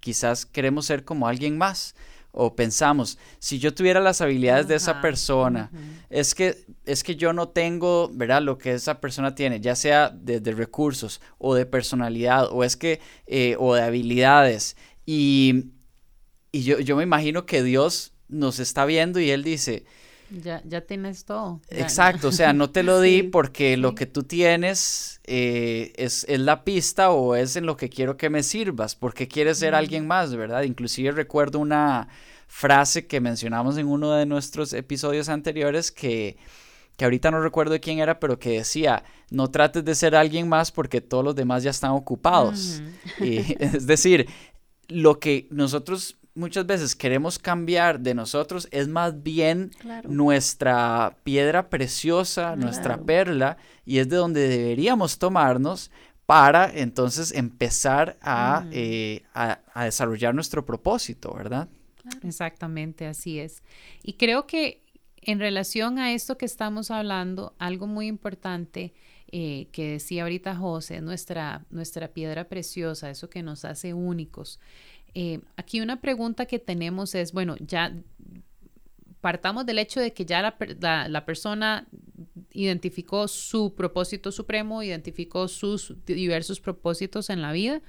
quizás 0.00 0.46
queremos 0.46 0.86
ser 0.86 1.04
como 1.04 1.26
alguien 1.26 1.58
más 1.58 1.94
o 2.38 2.54
pensamos, 2.54 3.18
si 3.38 3.58
yo 3.58 3.72
tuviera 3.72 3.98
las 3.98 4.20
habilidades 4.20 4.68
de 4.68 4.74
esa 4.74 5.00
persona, 5.00 5.70
es, 6.10 6.34
que, 6.34 6.66
es 6.84 7.02
que 7.02 7.16
yo 7.16 7.32
no 7.32 7.48
tengo, 7.48 8.10
¿verdad? 8.12 8.42
Lo 8.42 8.58
que 8.58 8.74
esa 8.74 9.00
persona 9.00 9.34
tiene, 9.34 9.58
ya 9.58 9.74
sea 9.74 10.10
de, 10.10 10.38
recursos 10.52 11.22
o 11.38 11.54
de 11.54 11.64
personalidad 11.64 12.48
o 12.52 12.62
es 12.62 12.76
que, 12.76 13.00
eh, 13.26 13.56
o 13.58 13.74
de 13.74 13.82
habilidades. 13.82 14.76
Y, 15.06 15.70
y 16.52 16.62
yo, 16.62 16.78
yo 16.78 16.94
me 16.96 17.04
imagino 17.04 17.46
que 17.46 17.62
Dios 17.62 18.12
nos 18.28 18.58
está 18.58 18.84
viendo 18.84 19.18
y 19.18 19.30
Él 19.30 19.42
dice, 19.42 19.86
ya, 20.30 20.62
ya 20.64 20.80
tienes 20.80 21.24
todo. 21.24 21.60
Exacto, 21.68 22.28
o 22.28 22.32
sea, 22.32 22.52
no 22.52 22.70
te 22.70 22.82
lo 22.82 23.00
di 23.02 23.22
porque 23.22 23.76
lo 23.76 23.94
que 23.94 24.06
tú 24.06 24.24
tienes 24.24 25.20
eh, 25.24 25.92
es, 25.96 26.26
la 26.28 26.64
pista 26.64 27.10
o 27.10 27.34
es 27.34 27.56
en 27.56 27.66
lo 27.66 27.76
que 27.76 27.88
quiero 27.88 28.16
que 28.16 28.30
me 28.30 28.42
sirvas, 28.42 28.94
porque 28.94 29.28
quieres 29.28 29.58
ser 29.58 29.74
alguien 29.74 30.06
más, 30.06 30.34
¿verdad? 30.34 30.62
Inclusive 30.62 31.12
recuerdo 31.12 31.58
una 31.58 32.08
frase 32.48 33.06
que 33.06 33.20
mencionamos 33.20 33.76
en 33.76 33.86
uno 33.86 34.12
de 34.12 34.26
nuestros 34.26 34.72
episodios 34.72 35.28
anteriores 35.28 35.90
que, 35.90 36.36
que 36.96 37.04
ahorita 37.04 37.30
no 37.30 37.40
recuerdo 37.40 37.72
de 37.72 37.80
quién 37.80 37.98
era, 37.98 38.20
pero 38.20 38.38
que 38.38 38.58
decía, 38.58 39.04
no 39.30 39.50
trates 39.50 39.84
de 39.84 39.94
ser 39.94 40.14
alguien 40.14 40.48
más 40.48 40.72
porque 40.72 41.00
todos 41.00 41.24
los 41.24 41.34
demás 41.34 41.62
ya 41.62 41.70
están 41.70 41.90
ocupados. 41.92 42.82
y, 43.20 43.56
es 43.62 43.86
decir, 43.86 44.28
lo 44.88 45.18
que 45.18 45.48
nosotros 45.50 46.16
muchas 46.36 46.66
veces 46.66 46.94
queremos 46.94 47.38
cambiar 47.38 48.00
de 48.00 48.14
nosotros 48.14 48.68
es 48.70 48.88
más 48.88 49.22
bien 49.22 49.72
nuestra 50.04 51.16
piedra 51.24 51.68
preciosa, 51.68 52.54
nuestra 52.56 52.98
perla, 52.98 53.56
y 53.84 53.98
es 53.98 54.08
de 54.08 54.16
donde 54.16 54.48
deberíamos 54.48 55.18
tomarnos 55.18 55.90
para 56.26 56.70
entonces 56.72 57.32
empezar 57.32 58.18
eh, 58.72 59.22
a, 59.32 59.60
a, 59.72 59.84
desarrollar 59.84 60.34
nuestro 60.34 60.66
propósito, 60.66 61.32
¿verdad? 61.34 61.68
Exactamente, 62.22 63.06
así 63.06 63.38
es. 63.38 63.62
Y 64.02 64.14
creo 64.14 64.46
que 64.46 64.82
en 65.22 65.40
relación 65.40 65.98
a 65.98 66.12
esto 66.12 66.36
que 66.36 66.46
estamos 66.46 66.90
hablando, 66.90 67.54
algo 67.58 67.86
muy 67.86 68.06
importante 68.06 68.92
eh, 69.32 69.66
que 69.72 69.90
decía 69.92 70.22
ahorita 70.22 70.54
José, 70.54 71.00
nuestra, 71.00 71.64
nuestra 71.70 72.08
piedra 72.08 72.48
preciosa, 72.48 73.10
eso 73.10 73.28
que 73.28 73.42
nos 73.42 73.64
hace 73.64 73.92
únicos. 73.92 74.60
Eh, 75.18 75.40
aquí 75.56 75.80
una 75.80 76.02
pregunta 76.02 76.44
que 76.44 76.58
tenemos 76.58 77.14
es, 77.14 77.32
bueno, 77.32 77.56
ya 77.58 77.96
partamos 79.22 79.64
del 79.64 79.78
hecho 79.78 79.98
de 79.98 80.12
que 80.12 80.26
ya 80.26 80.42
la, 80.42 81.24
persona 81.24 81.88
identificó 82.52 83.26
su 83.26 83.74
propósito 83.74 84.30
supremo, 84.30 84.82
identificó 84.82 85.48
sus 85.48 85.94
diversos 86.04 86.60
propósitos 86.60 87.30
en 87.30 87.40
la 87.40 87.52
vida. 87.52 87.80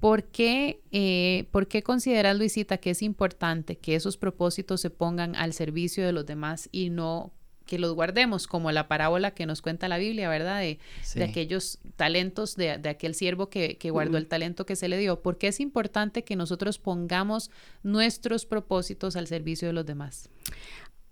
¿Por 0.00 0.24
qué, 0.24 0.80
eh, 0.92 1.46
¿Por 1.50 1.68
qué 1.68 1.82
consideras, 1.82 2.38
Luisita, 2.38 2.78
que 2.78 2.88
es 2.88 3.02
importante 3.02 3.76
que 3.76 3.94
esos 3.94 4.16
propósitos 4.16 4.80
se 4.80 4.88
pongan 4.88 5.36
al 5.36 5.52
servicio 5.52 6.06
de 6.06 6.12
los 6.12 6.24
demás 6.24 6.70
y 6.72 6.88
no 6.88 7.34
que 7.66 7.78
los 7.78 7.94
guardemos, 7.94 8.46
como 8.46 8.70
la 8.72 8.88
parábola 8.88 9.32
que 9.32 9.46
nos 9.46 9.62
cuenta 9.62 9.88
la 9.88 9.98
Biblia, 9.98 10.28
¿verdad? 10.28 10.60
De, 10.60 10.78
de 11.14 11.24
aquellos 11.24 11.78
talentos, 11.96 12.56
de, 12.56 12.78
de 12.78 12.88
aquel 12.88 13.14
siervo 13.14 13.48
que, 13.48 13.76
que 13.78 13.90
guardó 13.90 14.18
el 14.18 14.26
talento 14.26 14.66
que 14.66 14.76
se 14.76 14.88
le 14.88 14.98
dio. 14.98 15.22
Porque 15.22 15.48
es 15.48 15.60
importante 15.60 16.24
que 16.24 16.36
nosotros 16.36 16.78
pongamos 16.78 17.50
nuestros 17.82 18.46
propósitos 18.46 19.16
al 19.16 19.26
servicio 19.26 19.68
de 19.68 19.74
los 19.74 19.86
demás. 19.86 20.28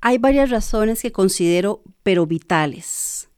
Hay 0.01 0.19
varias 0.19 0.51
razones 0.51 1.01
que 1.01 1.13
considero, 1.13 1.83
pero 2.03 2.27
vitales. 2.27 3.29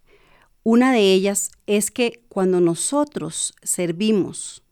Una 0.63 0.93
de 0.93 1.13
ellas 1.13 1.51
es 1.67 1.91
que 1.91 2.25
cuando 2.31 2.59
nosotros 2.59 3.55
servimos, 3.63 4.63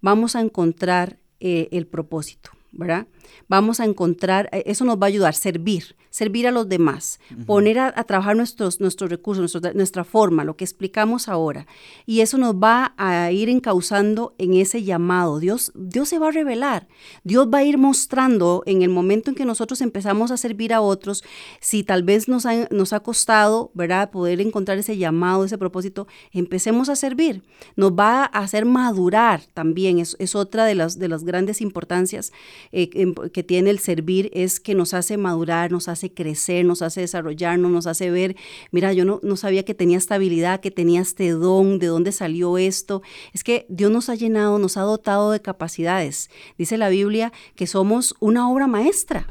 vamos 0.00 0.36
a 0.36 0.40
encontrar 0.40 1.18
eh, 1.40 1.68
el 1.70 1.86
propósito, 1.86 2.50
¿verdad? 2.76 3.06
Vamos 3.48 3.80
a 3.80 3.84
encontrar, 3.84 4.48
eh, 4.52 4.64
eso 4.66 4.84
nos 4.84 4.96
va 4.96 5.06
a 5.06 5.08
ayudar, 5.08 5.34
servir 5.34 5.96
servir 6.14 6.46
a 6.46 6.52
los 6.52 6.68
demás, 6.68 7.18
poner 7.44 7.76
a, 7.80 7.92
trabajar 8.04 8.36
nuestros, 8.36 8.80
nuestros 8.80 9.10
recursos, 9.10 9.60
nuestra 9.74 10.04
forma, 10.04 10.44
lo 10.44 10.56
que 10.56 10.62
explicamos 10.62 11.26
ahora. 11.26 11.66
Y 12.06 12.20
eso 12.20 12.38
nos 12.38 12.54
va 12.54 12.94
a 12.96 13.32
ir 13.32 13.48
encauzando 13.48 14.32
en 14.38 14.54
ese 14.54 14.84
llamado. 14.84 15.40
Dios, 15.40 15.72
Dios 15.74 16.08
se 16.08 16.20
va 16.20 16.28
a 16.28 16.30
revelar. 16.30 16.86
Dios 17.24 17.48
va 17.52 17.58
a 17.58 17.64
ir 17.64 17.78
mostrando 17.78 18.62
en 18.64 18.82
el 18.82 18.90
momento 18.90 19.30
en 19.30 19.34
que 19.34 19.44
nosotros 19.44 19.80
empezamos 19.80 20.30
a 20.30 20.36
servir 20.36 20.72
a 20.72 20.80
otros, 20.80 21.24
si 21.58 21.82
tal 21.82 22.04
vez 22.04 22.28
nos 22.28 22.46
ha, 22.46 22.68
nos 22.70 22.92
ha 22.92 23.00
costado, 23.00 23.72
¿verdad?, 23.74 24.12
poder 24.12 24.40
encontrar 24.40 24.78
ese 24.78 24.96
llamado, 24.96 25.44
ese 25.44 25.58
propósito, 25.58 26.06
empecemos 26.30 26.90
a 26.90 26.94
servir. 26.94 27.42
Nos 27.74 27.90
va 27.90 28.22
a 28.22 28.38
hacer 28.38 28.66
madurar 28.66 29.42
también. 29.52 29.98
Es, 29.98 30.14
es 30.20 30.36
otra 30.36 30.64
de 30.64 30.76
las, 30.76 30.96
de 30.96 31.08
las 31.08 31.24
grandes 31.24 31.60
importancias 31.60 32.32
eh, 32.72 32.88
que 33.32 33.42
tiene 33.42 33.70
el 33.70 33.78
servir, 33.78 34.30
es 34.32 34.60
que 34.60 34.74
nos 34.74 34.94
hace 34.94 35.16
madurar, 35.16 35.70
nos 35.70 35.88
hace 35.88 36.12
crecer, 36.12 36.64
nos 36.64 36.82
hace 36.82 37.00
desarrollarnos, 37.00 37.70
nos 37.70 37.86
hace 37.86 38.10
ver, 38.10 38.36
mira, 38.70 38.92
yo 38.92 39.04
no, 39.04 39.20
no 39.22 39.36
sabía 39.36 39.64
que 39.64 39.74
tenía 39.74 39.98
esta 39.98 40.16
habilidad, 40.16 40.60
que 40.60 40.70
tenía 40.70 41.00
este 41.00 41.30
don, 41.30 41.78
de 41.78 41.86
dónde 41.86 42.12
salió 42.12 42.58
esto. 42.58 43.02
Es 43.32 43.44
que 43.44 43.66
Dios 43.68 43.90
nos 43.90 44.08
ha 44.08 44.14
llenado, 44.14 44.58
nos 44.58 44.76
ha 44.76 44.82
dotado 44.82 45.30
de 45.30 45.40
capacidades. 45.40 46.30
Dice 46.58 46.78
la 46.78 46.88
Biblia 46.88 47.32
que 47.54 47.66
somos 47.66 48.14
una 48.20 48.50
obra 48.50 48.66
maestra. 48.66 49.26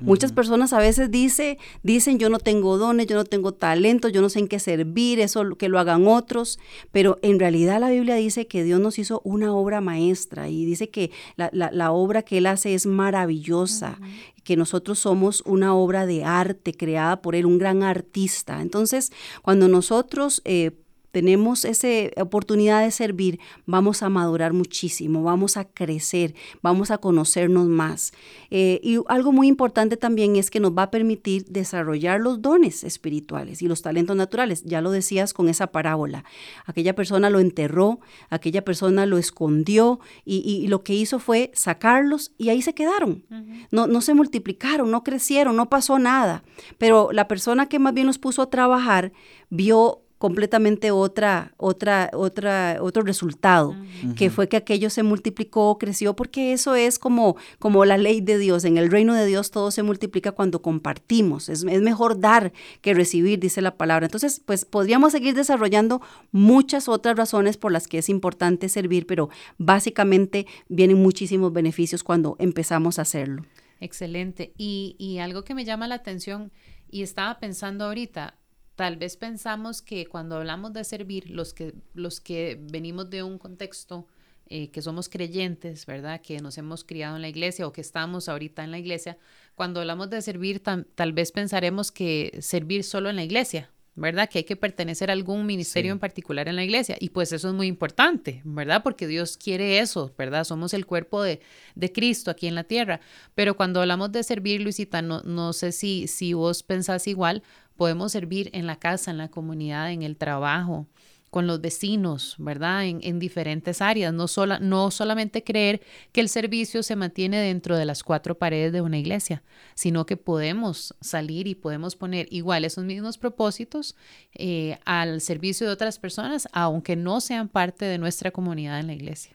Muchas 0.00 0.32
personas 0.32 0.72
a 0.72 0.78
veces 0.78 1.10
dice, 1.10 1.58
dicen, 1.82 2.18
yo 2.18 2.30
no 2.30 2.38
tengo 2.38 2.78
dones, 2.78 3.06
yo 3.06 3.16
no 3.16 3.24
tengo 3.24 3.52
talento, 3.52 4.08
yo 4.08 4.22
no 4.22 4.28
sé 4.28 4.38
en 4.38 4.48
qué 4.48 4.58
servir, 4.58 5.20
eso 5.20 5.56
que 5.56 5.68
lo 5.68 5.78
hagan 5.78 6.06
otros, 6.06 6.58
pero 6.90 7.18
en 7.22 7.38
realidad 7.38 7.80
la 7.80 7.90
Biblia 7.90 8.14
dice 8.14 8.46
que 8.46 8.64
Dios 8.64 8.80
nos 8.80 8.98
hizo 8.98 9.20
una 9.24 9.54
obra 9.54 9.80
maestra 9.80 10.48
y 10.48 10.64
dice 10.64 10.88
que 10.88 11.10
la, 11.36 11.92
obra 11.92 12.22
que 12.22 12.38
Él 12.38 12.46
hace 12.46 12.61
es 12.66 12.86
maravillosa, 12.86 13.98
que 14.44 14.56
nosotros 14.56 14.98
somos 14.98 15.42
una 15.46 15.74
obra 15.74 16.04
de 16.06 16.24
arte 16.24 16.72
creada 16.74 17.22
por 17.22 17.36
Él, 17.36 17.46
un 17.46 17.58
gran 17.58 17.82
artista. 17.82 18.60
Entonces, 18.60 19.12
cuando 19.42 19.68
nosotros 19.68 20.42
eh, 20.44 20.72
tenemos 21.12 21.64
esa 21.64 21.88
oportunidad 22.20 22.82
de 22.82 22.90
servir, 22.90 23.38
vamos 23.66 24.02
a 24.02 24.08
madurar 24.08 24.54
muchísimo, 24.54 25.22
vamos 25.22 25.56
a 25.56 25.64
crecer, 25.64 26.34
vamos 26.62 26.90
a 26.90 26.98
conocernos 26.98 27.68
más. 27.68 28.12
Eh, 28.50 28.80
y 28.82 28.98
algo 29.08 29.30
muy 29.30 29.46
importante 29.46 29.96
también 29.96 30.36
es 30.36 30.50
que 30.50 30.58
nos 30.58 30.72
va 30.72 30.84
a 30.84 30.90
permitir 30.90 31.44
desarrollar 31.44 32.20
los 32.20 32.40
dones 32.40 32.82
espirituales 32.82 33.62
y 33.62 33.68
los 33.68 33.82
talentos 33.82 34.16
naturales. 34.16 34.64
Ya 34.64 34.80
lo 34.80 34.90
decías 34.90 35.34
con 35.34 35.48
esa 35.48 35.68
parábola. 35.68 36.24
Aquella 36.64 36.94
persona 36.94 37.28
lo 37.30 37.40
enterró, 37.40 38.00
aquella 38.30 38.64
persona 38.64 39.06
lo 39.06 39.18
escondió 39.18 40.00
y, 40.24 40.66
lo 40.72 40.82
que 40.82 40.94
hizo 40.94 41.18
fue 41.18 41.50
sacarlos 41.54 42.32
y 42.38 42.48
ahí 42.48 42.62
se 42.62 42.74
quedaron. 42.74 43.24
no, 43.70 43.86
no 43.86 44.00
se 44.00 44.14
multiplicaron, 44.14 44.90
no 44.90 45.04
crecieron, 45.04 45.56
no 45.56 45.68
pasó 45.68 45.98
nada. 45.98 46.42
Pero 46.78 47.10
la 47.12 47.28
persona 47.28 47.68
que 47.68 47.78
más 47.78 47.92
bien 47.92 48.06
los 48.06 48.18
puso 48.18 48.40
a 48.40 48.50
trabajar 48.50 49.12
vio 49.50 50.01
completamente 50.22 50.92
otra, 50.92 51.52
otra, 51.56 52.08
otra, 52.12 52.76
otro 52.80 53.02
resultado, 53.02 53.74
que 54.16 54.30
fue 54.30 54.48
que 54.48 54.56
aquello 54.56 54.88
se 54.88 55.02
multiplicó, 55.02 55.78
creció, 55.78 56.14
porque 56.14 56.52
eso 56.52 56.76
es 56.76 57.00
como, 57.00 57.34
como 57.58 57.84
la 57.84 57.98
ley 57.98 58.20
de 58.20 58.38
Dios. 58.38 58.64
En 58.64 58.78
el 58.78 58.88
reino 58.88 59.14
de 59.14 59.26
Dios 59.26 59.50
todo 59.50 59.72
se 59.72 59.82
multiplica 59.82 60.30
cuando 60.30 60.62
compartimos. 60.62 61.48
Es, 61.48 61.64
es 61.64 61.82
mejor 61.82 62.20
dar 62.20 62.52
que 62.82 62.94
recibir, 62.94 63.40
dice 63.40 63.62
la 63.62 63.76
palabra. 63.76 64.06
Entonces, 64.06 64.40
pues 64.46 64.64
podríamos 64.64 65.10
seguir 65.10 65.34
desarrollando 65.34 66.00
muchas 66.30 66.88
otras 66.88 67.16
razones 67.16 67.56
por 67.56 67.72
las 67.72 67.88
que 67.88 67.98
es 67.98 68.08
importante 68.08 68.68
servir, 68.68 69.08
pero 69.08 69.28
básicamente 69.58 70.46
vienen 70.68 71.02
muchísimos 71.02 71.52
beneficios 71.52 72.04
cuando 72.04 72.36
empezamos 72.38 73.00
a 73.00 73.02
hacerlo. 73.02 73.44
Excelente. 73.80 74.52
Y, 74.56 74.94
y 75.00 75.18
algo 75.18 75.42
que 75.42 75.56
me 75.56 75.64
llama 75.64 75.88
la 75.88 75.96
atención 75.96 76.52
y 76.92 77.02
estaba 77.02 77.40
pensando 77.40 77.86
ahorita, 77.86 78.38
Tal 78.76 78.96
vez 78.96 79.16
pensamos 79.16 79.82
que 79.82 80.06
cuando 80.06 80.36
hablamos 80.36 80.72
de 80.72 80.84
servir, 80.84 81.30
los 81.30 81.52
que, 81.52 81.74
los 81.94 82.20
que 82.20 82.58
venimos 82.60 83.10
de 83.10 83.22
un 83.22 83.38
contexto 83.38 84.06
eh, 84.46 84.70
que 84.70 84.82
somos 84.82 85.08
creyentes, 85.08 85.86
¿verdad? 85.86 86.20
Que 86.20 86.40
nos 86.40 86.58
hemos 86.58 86.84
criado 86.84 87.16
en 87.16 87.22
la 87.22 87.28
iglesia 87.28 87.66
o 87.66 87.72
que 87.72 87.80
estamos 87.80 88.28
ahorita 88.28 88.64
en 88.64 88.70
la 88.70 88.78
iglesia, 88.78 89.18
cuando 89.54 89.80
hablamos 89.80 90.10
de 90.10 90.20
servir, 90.22 90.62
tal 90.62 91.12
vez 91.12 91.32
pensaremos 91.32 91.92
que 91.92 92.38
servir 92.40 92.84
solo 92.84 93.08
en 93.10 93.16
la 93.16 93.24
iglesia, 93.24 93.70
¿verdad? 93.94 94.28
Que 94.28 94.38
hay 94.38 94.44
que 94.44 94.56
pertenecer 94.56 95.10
a 95.10 95.12
algún 95.12 95.44
ministerio 95.46 95.92
en 95.92 95.98
particular 95.98 96.48
en 96.48 96.56
la 96.56 96.64
iglesia. 96.64 96.96
Y 96.98 97.10
pues 97.10 97.32
eso 97.32 97.48
es 97.48 97.54
muy 97.54 97.66
importante, 97.66 98.40
¿verdad? 98.44 98.82
Porque 98.82 99.06
Dios 99.06 99.36
quiere 99.36 99.78
eso, 99.78 100.12
¿verdad? 100.16 100.44
Somos 100.44 100.74
el 100.74 100.86
cuerpo 100.86 101.22
de, 101.22 101.40
de 101.74 101.92
Cristo 101.92 102.30
aquí 102.30 102.46
en 102.46 102.54
la 102.54 102.64
tierra. 102.64 103.00
Pero 103.34 103.56
cuando 103.56 103.80
hablamos 103.80 104.12
de 104.12 104.22
servir, 104.22 104.60
Luisita, 104.62 105.02
no, 105.02 105.20
no 105.22 105.52
sé 105.52 105.72
si, 105.72 106.06
si 106.08 106.32
vos 106.32 106.62
pensás 106.62 107.06
igual, 107.06 107.42
Podemos 107.76 108.12
servir 108.12 108.50
en 108.52 108.66
la 108.66 108.76
casa, 108.76 109.10
en 109.10 109.18
la 109.18 109.28
comunidad, 109.28 109.90
en 109.92 110.02
el 110.02 110.16
trabajo, 110.16 110.86
con 111.32 111.46
los 111.46 111.62
vecinos, 111.62 112.36
¿verdad? 112.38 112.84
En, 112.84 113.18
diferentes 113.18 113.80
áreas. 113.80 114.12
No, 114.12 114.28
sola, 114.28 114.58
no 114.58 114.90
solamente 114.90 115.42
creer 115.42 115.80
que 116.12 116.20
el 116.20 116.28
servicio 116.28 116.82
se 116.82 116.94
mantiene 116.94 117.40
dentro 117.40 117.74
de 117.78 117.86
las 117.86 118.02
cuatro 118.02 118.36
paredes 118.36 118.70
de 118.70 118.82
una 118.82 118.98
iglesia, 118.98 119.42
sino 119.74 120.04
que 120.04 120.18
podemos 120.18 120.94
salir 121.00 121.46
y 121.46 121.54
podemos 121.54 121.96
poner 121.96 122.28
igual 122.30 122.66
esos 122.66 122.84
mismos 122.84 123.16
propósitos 123.16 123.96
eh, 124.34 124.78
al 124.84 125.22
servicio 125.22 125.66
de 125.66 125.72
otras 125.72 125.98
personas, 125.98 126.48
aunque 126.52 126.96
no 126.96 127.22
sean 127.22 127.48
parte 127.48 127.86
de 127.86 127.96
nuestra 127.96 128.30
comunidad 128.30 128.78
en 128.78 128.88
la 128.88 128.92
iglesia. 128.92 129.34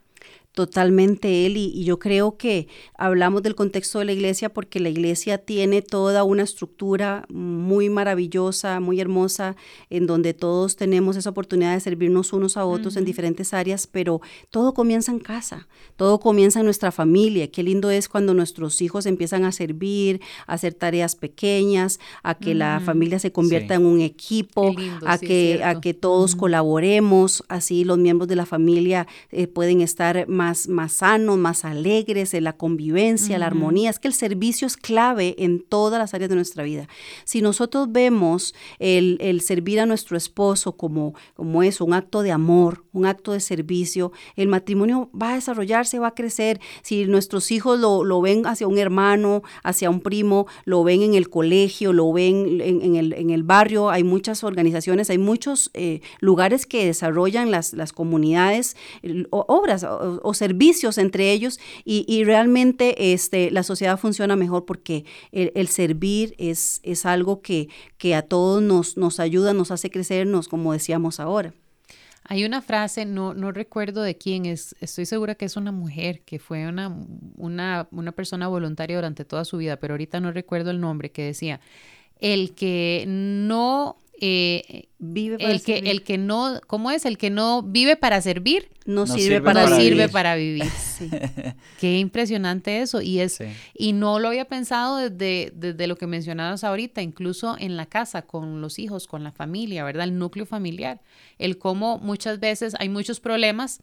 Totalmente, 0.58 1.46
él 1.46 1.56
y, 1.56 1.84
yo 1.84 2.00
creo 2.00 2.36
que 2.36 2.67
hablamos 2.98 3.43
del 3.43 3.54
contexto 3.54 4.00
de 4.00 4.06
la 4.06 4.12
iglesia 4.13 4.50
porque 4.50 4.80
la 4.80 4.89
iglesia 4.89 5.38
tiene 5.38 5.84
toda 5.84 6.24
una 6.24 6.41
estructura 6.41 7.28
muy 7.30 7.91
maravillosa, 7.91 8.80
muy 8.80 9.00
hermosa, 9.00 9.56
en 9.91 10.08
donde 10.08 10.34
todos 10.34 10.76
tenemos 10.76 11.15
esa 11.15 11.30
oportunidad 11.30 11.76
de 11.76 11.80
servirnos 11.80 12.34
unos 12.34 12.58
a 12.58 12.65
otros 12.65 12.98
en 12.98 13.06
diferentes 13.06 13.54
áreas, 13.54 13.86
pero 13.86 14.20
todo 14.50 14.74
comienza 14.74 15.12
en 15.12 15.20
casa, 15.20 15.67
todo 15.96 16.20
comienza 16.20 16.62
en 16.62 16.65
nuestra 16.65 16.91
familia. 16.91 17.52
Qué 17.52 17.62
lindo 17.62 17.91
es 17.91 18.10
cuando 18.10 18.34
nuestros 18.34 18.82
hijos 18.82 19.06
empiezan 19.06 19.46
a 19.46 19.52
servir, 19.52 20.22
a 20.48 20.54
hacer 20.54 20.74
tareas 20.74 21.15
pequeñas, 21.15 22.00
a 22.24 22.34
que 22.34 22.56
la 22.56 22.82
familia 22.84 23.20
se 23.20 23.32
convierta 23.32 23.76
en 23.76 23.86
un 23.86 24.02
equipo, 24.02 24.74
a, 25.06 25.20
que, 25.20 25.62
a 25.63 25.80
que 25.82 25.93
todos 25.93 26.36
colaboremos, 26.36 27.43
así 27.48 27.84
los 27.84 28.00
miembros 28.00 28.28
de 28.28 28.36
la 28.36 28.48
familia 28.48 29.06
eh, 29.30 29.46
pueden 29.46 29.82
estar 29.82 30.28
más 30.28 30.47
más, 30.68 30.92
sanos, 30.94 31.38
más 31.38 31.66
alegres, 31.66 32.34
en 32.34 32.44
la 32.44 32.54
convivencia, 32.54 33.38
la 33.38 33.48
armonía. 33.48 33.90
Es 33.90 34.00
que 34.00 34.08
el 34.08 34.14
servicio 34.14 34.68
es 34.68 34.78
clave 34.78 35.36
en 35.38 35.60
todas 35.60 36.00
las 36.00 36.14
áreas 36.14 36.30
de 36.30 36.36
nuestra 36.36 36.64
vida. 36.64 36.88
Si 37.24 37.42
nosotros 37.42 37.92
vemos 37.92 38.54
el, 38.80 39.42
servir 39.42 39.80
a 39.80 39.86
nuestro 39.86 40.18
esposo 40.18 40.78
como, 40.78 41.14
como 41.34 41.64
eso, 41.64 41.86
un 41.86 41.94
acto 41.94 42.22
de 42.22 42.32
amor, 42.32 42.84
un 42.98 43.06
acto 43.06 43.32
de 43.32 43.40
servicio, 43.40 44.12
el 44.36 44.48
matrimonio 44.48 45.10
va 45.20 45.32
a 45.32 45.36
desarrollarse, 45.36 46.00
va 46.00 46.08
a 46.08 46.16
crecer. 46.16 46.60
Si 46.82 47.06
nuestros 47.06 47.52
hijos 47.52 47.80
lo, 47.80 48.22
ven 48.22 48.46
hacia 48.46 48.68
un 48.68 48.78
hermano, 48.78 49.44
hacia 49.64 49.90
un 49.90 50.02
primo, 50.02 50.48
lo 50.66 50.84
ven 50.84 51.02
en 51.02 51.14
el 51.14 51.30
colegio, 51.30 51.94
lo 51.94 52.12
ven 52.12 52.60
en, 52.62 52.96
el, 53.30 53.44
barrio, 53.44 53.90
hay 53.90 54.04
muchas 54.04 54.44
organizaciones, 54.44 55.10
hay 55.10 55.18
muchos 55.18 55.70
eh, 55.74 56.02
lugares 56.20 56.66
que 56.66 56.86
desarrollan 56.86 57.52
las, 57.52 57.74
las 57.74 57.94
comunidades, 57.94 58.76
obras 59.30 59.84
o, 59.84 60.34
servicios 60.34 60.98
entre 60.98 61.32
ellos 61.32 61.60
y, 61.86 62.24
realmente 62.24 63.14
este, 63.14 63.52
la 63.52 63.64
sociedad 63.64 63.98
funciona 63.98 64.36
mejor 64.36 64.66
porque 64.66 65.06
el, 65.32 65.68
servir 65.68 66.36
es, 66.38 66.80
es 66.84 67.06
algo 67.06 67.42
que, 67.42 67.70
que 67.98 68.16
a 68.16 68.24
todos 68.24 68.62
nos, 68.62 68.98
nos 68.98 69.20
ayuda, 69.20 69.54
nos 69.54 69.72
hace 69.72 69.90
crecernos, 69.90 70.48
como 70.48 70.74
decíamos 70.74 71.20
ahora. 71.20 71.54
Hay 72.30 72.44
una 72.44 72.62
frase, 72.62 73.06
no, 73.06 73.34
no 73.34 73.52
recuerdo 73.52 74.02
de 74.02 74.18
quién 74.18 74.46
es, 74.46 74.76
estoy 74.82 75.06
segura 75.06 75.36
que 75.36 75.46
es 75.46 75.56
una 75.56 75.72
mujer, 75.72 76.22
que 76.22 76.40
fue 76.40 76.68
una, 76.68 76.94
una, 77.38 77.88
una 77.92 78.12
persona 78.12 78.50
voluntaria 78.50 78.98
durante 78.98 79.24
toda 79.24 79.46
su 79.46 79.58
vida, 79.58 79.78
pero 79.78 79.94
ahorita 79.94 80.20
no 80.20 80.34
recuerdo 80.34 80.72
el 80.72 80.82
nombre, 80.82 81.12
que 81.12 81.24
decía, 81.24 81.62
el 82.20 82.54
que 82.54 83.06
no 83.08 83.98
eh, 84.19 84.89
vive 84.97 85.38
el 85.39 85.62
que 85.62 85.77
el 85.77 86.03
que 86.03 86.17
no 86.17 86.60
cómo 86.65 86.89
es 86.89 87.06
el 87.06 87.17
que 87.17 87.30
no 87.30 87.62
vive 87.62 87.95
para 87.95 88.21
servir 88.21 88.69
no, 88.86 89.06
sirve, 89.06 89.41
para, 89.41 89.67
sirve 89.67 90.08
para 90.08 90.36
vivir. 90.36 90.63
Qué 91.80 91.99
impresionante 91.99 92.82
eso. 92.82 93.01
Y 93.01 93.19
es 93.19 93.39
y 93.73 93.93
no 93.93 94.17
lo 94.17 94.30
había 94.30 94.45
pensado 94.45 94.97
desde, 94.97 95.51
desde 95.53 95.88
lo 95.88 95.97
que 95.97 96.08
mencionabas 96.08 96.63
ahorita 96.63 97.01
incluso 97.01 97.58
en 97.60 97.75
la 97.75 97.86
casa 97.86 98.21
con 98.21 98.62
los 98.62 98.80
hijos 98.80 99.06
con 99.06 99.23
la 99.23 99.32
familia 99.32 99.84
verdad 99.84 100.06
el 100.06 100.17
núcleo 100.17 100.45
familiar. 100.45 101.01
El 101.38 101.58
cómo 101.58 101.99
muchas 101.99 102.39
veces 102.39 102.75
hay 102.80 102.89
muchos 102.89 103.19
problemas 103.19 103.82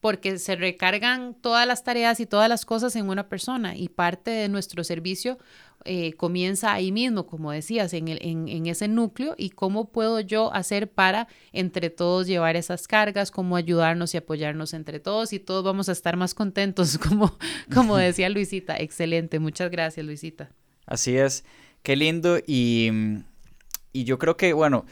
porque 0.00 0.38
se 0.38 0.54
recargan 0.54 1.34
todas 1.34 1.66
las 1.66 1.82
tareas 1.82 2.20
y 2.20 2.26
todas 2.26 2.48
las 2.48 2.64
cosas 2.64 2.94
en 2.94 3.08
una 3.08 3.28
persona 3.28 3.76
y 3.76 3.88
parte 3.88 4.30
de 4.30 4.48
nuestro 4.48 4.84
servicio 4.84 5.38
eh, 5.86 6.14
comienza 6.14 6.72
ahí 6.72 6.92
mismo, 6.92 7.26
como 7.26 7.52
decías, 7.52 7.92
en, 7.92 8.08
el, 8.08 8.18
en, 8.22 8.66
ese 8.66 8.88
núcleo 8.88 9.34
y 9.36 9.50
cómo 9.50 9.90
puedo 9.90 10.20
yo 10.20 10.52
hacer 10.54 10.90
para 10.90 11.28
entre 11.52 11.90
todos 11.90 12.26
llevar 12.26 12.56
esas 12.56 12.88
cargas, 12.88 13.30
cómo 13.30 13.56
ayudarnos 13.56 14.14
y 14.14 14.16
apoyarnos 14.16 14.72
entre 14.72 14.98
todos 14.98 15.34
y 15.34 15.38
todos 15.38 15.62
vamos 15.62 15.90
a 15.90 15.92
estar 15.92 16.16
más 16.16 16.32
contentos, 16.32 16.96
como, 17.08 17.36
como 17.72 17.98
decía 17.98 18.30
Luisita. 18.30 18.78
Excelente, 18.78 19.38
muchas 19.38 19.70
gracias 19.70 20.06
Luisita. 20.06 20.50
Así 20.86 21.16
es, 21.18 21.44
qué 21.82 21.96
lindo 21.96 22.38
y, 22.46 22.90
y 23.92 24.04
yo 24.04 24.18
creo 24.18 24.38
que, 24.38 24.54
bueno, 24.54 24.86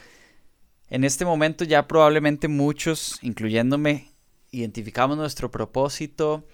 en 0.90 1.05
este 1.05 1.24
momento 1.24 1.64
ya 1.64 1.88
probablemente 1.88 2.48
muchos, 2.48 3.18
incluyéndome, 3.22 4.11
identificamos 4.50 5.16
nuestro 5.16 5.50
propósito, 5.50 6.46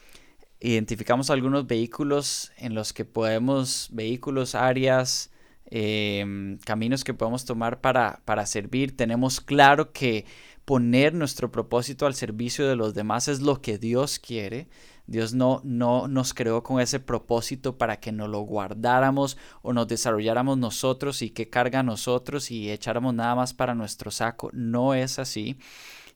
identificamos 0.61 1.31
algunos 1.31 1.67
vehículos 1.67 2.53
en 2.57 2.75
los 2.75 2.93
que 2.93 3.05
podemos, 3.05 3.89
vehículos, 3.93 4.55
áreas, 4.55 5.31
em, 5.67 6.59
caminos 6.59 7.05
que 7.05 7.15
podemos 7.15 7.45
tomar 7.45 7.81
para, 7.81 8.23
para 8.25 8.47
servir. 8.47 8.97
Tenemos 8.97 9.41
claro 9.41 9.93
que 9.93 10.25
poner 10.65 11.15
nuestro 11.15 11.51
propósito 11.51 12.07
al 12.07 12.15
servicio 12.15 12.69
de 12.69 12.77
los 12.77 12.95
demás 12.95 13.29
es 13.29 13.41
lo 13.41 13.63
que 13.63 13.79
Dios 13.79 14.19
quiere. 14.19 14.69
Dios 15.07 15.33
no, 15.33 15.63
no 15.65 16.07
nos 16.07 16.35
creó 16.35 16.63
con 16.63 16.81
ese 16.81 17.01
propósito 17.01 17.79
para 17.79 17.99
que 17.99 18.13
nos 18.13 18.29
lo 18.29 18.41
guardáramos 18.41 19.39
o 19.63 19.73
nos 19.73 19.89
desarrolláramos 19.89 20.59
nosotros 20.59 21.23
y 21.23 21.31
que 21.31 21.49
carga 21.49 21.83
nosotros 21.83 22.51
y 22.51 22.71
echáramos 22.71 23.15
nada 23.15 23.35
más 23.35 23.55
para 23.55 23.75
nuestro 23.75 24.11
saco. 24.11 24.51
No 24.53 24.93
es 24.93 25.19
así. 25.19 25.57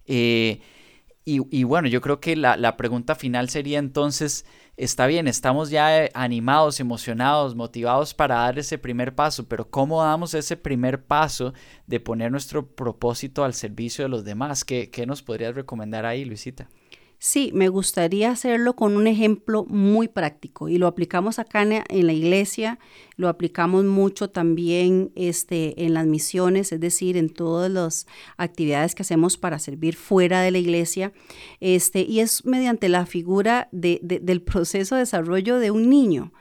Eh, 0.06 0.60
y, 1.24 1.62
bueno, 1.64 1.88
yo 1.88 2.00
creo 2.00 2.20
que 2.20 2.34
la, 2.34 2.76
pregunta 2.76 3.14
final 3.14 3.48
sería 3.48 3.78
entonces, 3.78 4.44
está 4.76 5.06
bien, 5.06 5.28
estamos 5.28 5.70
ya 5.70 6.04
eh, 6.04 6.10
animados, 6.14 6.80
emocionados, 6.80 7.54
motivados 7.54 8.12
para 8.12 8.36
dar 8.36 8.58
ese 8.58 8.76
primer 8.76 9.14
paso, 9.14 9.46
pero 9.46 9.70
¿cómo 9.70 10.02
damos 10.02 10.34
ese 10.34 10.56
primer 10.56 11.04
paso 11.04 11.54
de 11.86 12.00
poner 12.00 12.32
nuestro 12.32 12.66
propósito 12.66 13.44
al 13.44 13.54
servicio 13.54 14.04
de 14.04 14.08
los 14.08 14.24
demás? 14.24 14.64
¿Qué, 14.64 14.90
qué 14.90 15.06
nos 15.06 15.22
podrías 15.22 15.54
recomendar 15.54 16.06
ahí, 16.06 16.24
Luisita? 16.24 16.68
Sí, 17.24 17.52
me 17.54 17.68
gustaría 17.68 18.32
hacerlo 18.32 18.74
con 18.74 18.96
un 18.96 19.06
ejemplo 19.06 19.64
muy 19.68 20.08
práctico 20.08 20.68
y 20.68 20.76
lo 20.76 20.88
aplicamos 20.88 21.38
acá 21.38 21.62
en 21.62 22.06
la 22.08 22.12
iglesia, 22.12 22.80
lo 23.14 23.28
aplicamos 23.28 23.84
mucho 23.84 24.28
también 24.30 25.12
este, 25.14 25.84
en 25.84 25.94
las 25.94 26.04
misiones, 26.04 26.72
es 26.72 26.80
decir, 26.80 27.16
en 27.16 27.28
todas 27.28 27.70
las 27.70 28.08
actividades 28.38 28.96
que 28.96 29.02
hacemos 29.02 29.36
para 29.36 29.60
servir 29.60 29.94
fuera 29.94 30.40
de 30.40 30.50
la 30.50 30.58
iglesia, 30.58 31.12
este, 31.60 32.00
y 32.00 32.18
es 32.18 32.44
mediante 32.44 32.88
la 32.88 33.06
figura 33.06 33.68
del 33.70 34.42
proceso 34.42 34.96
de 34.96 35.02
desarrollo 35.02 35.60
de 35.60 35.70
un 35.70 35.88
niño. 35.88 36.32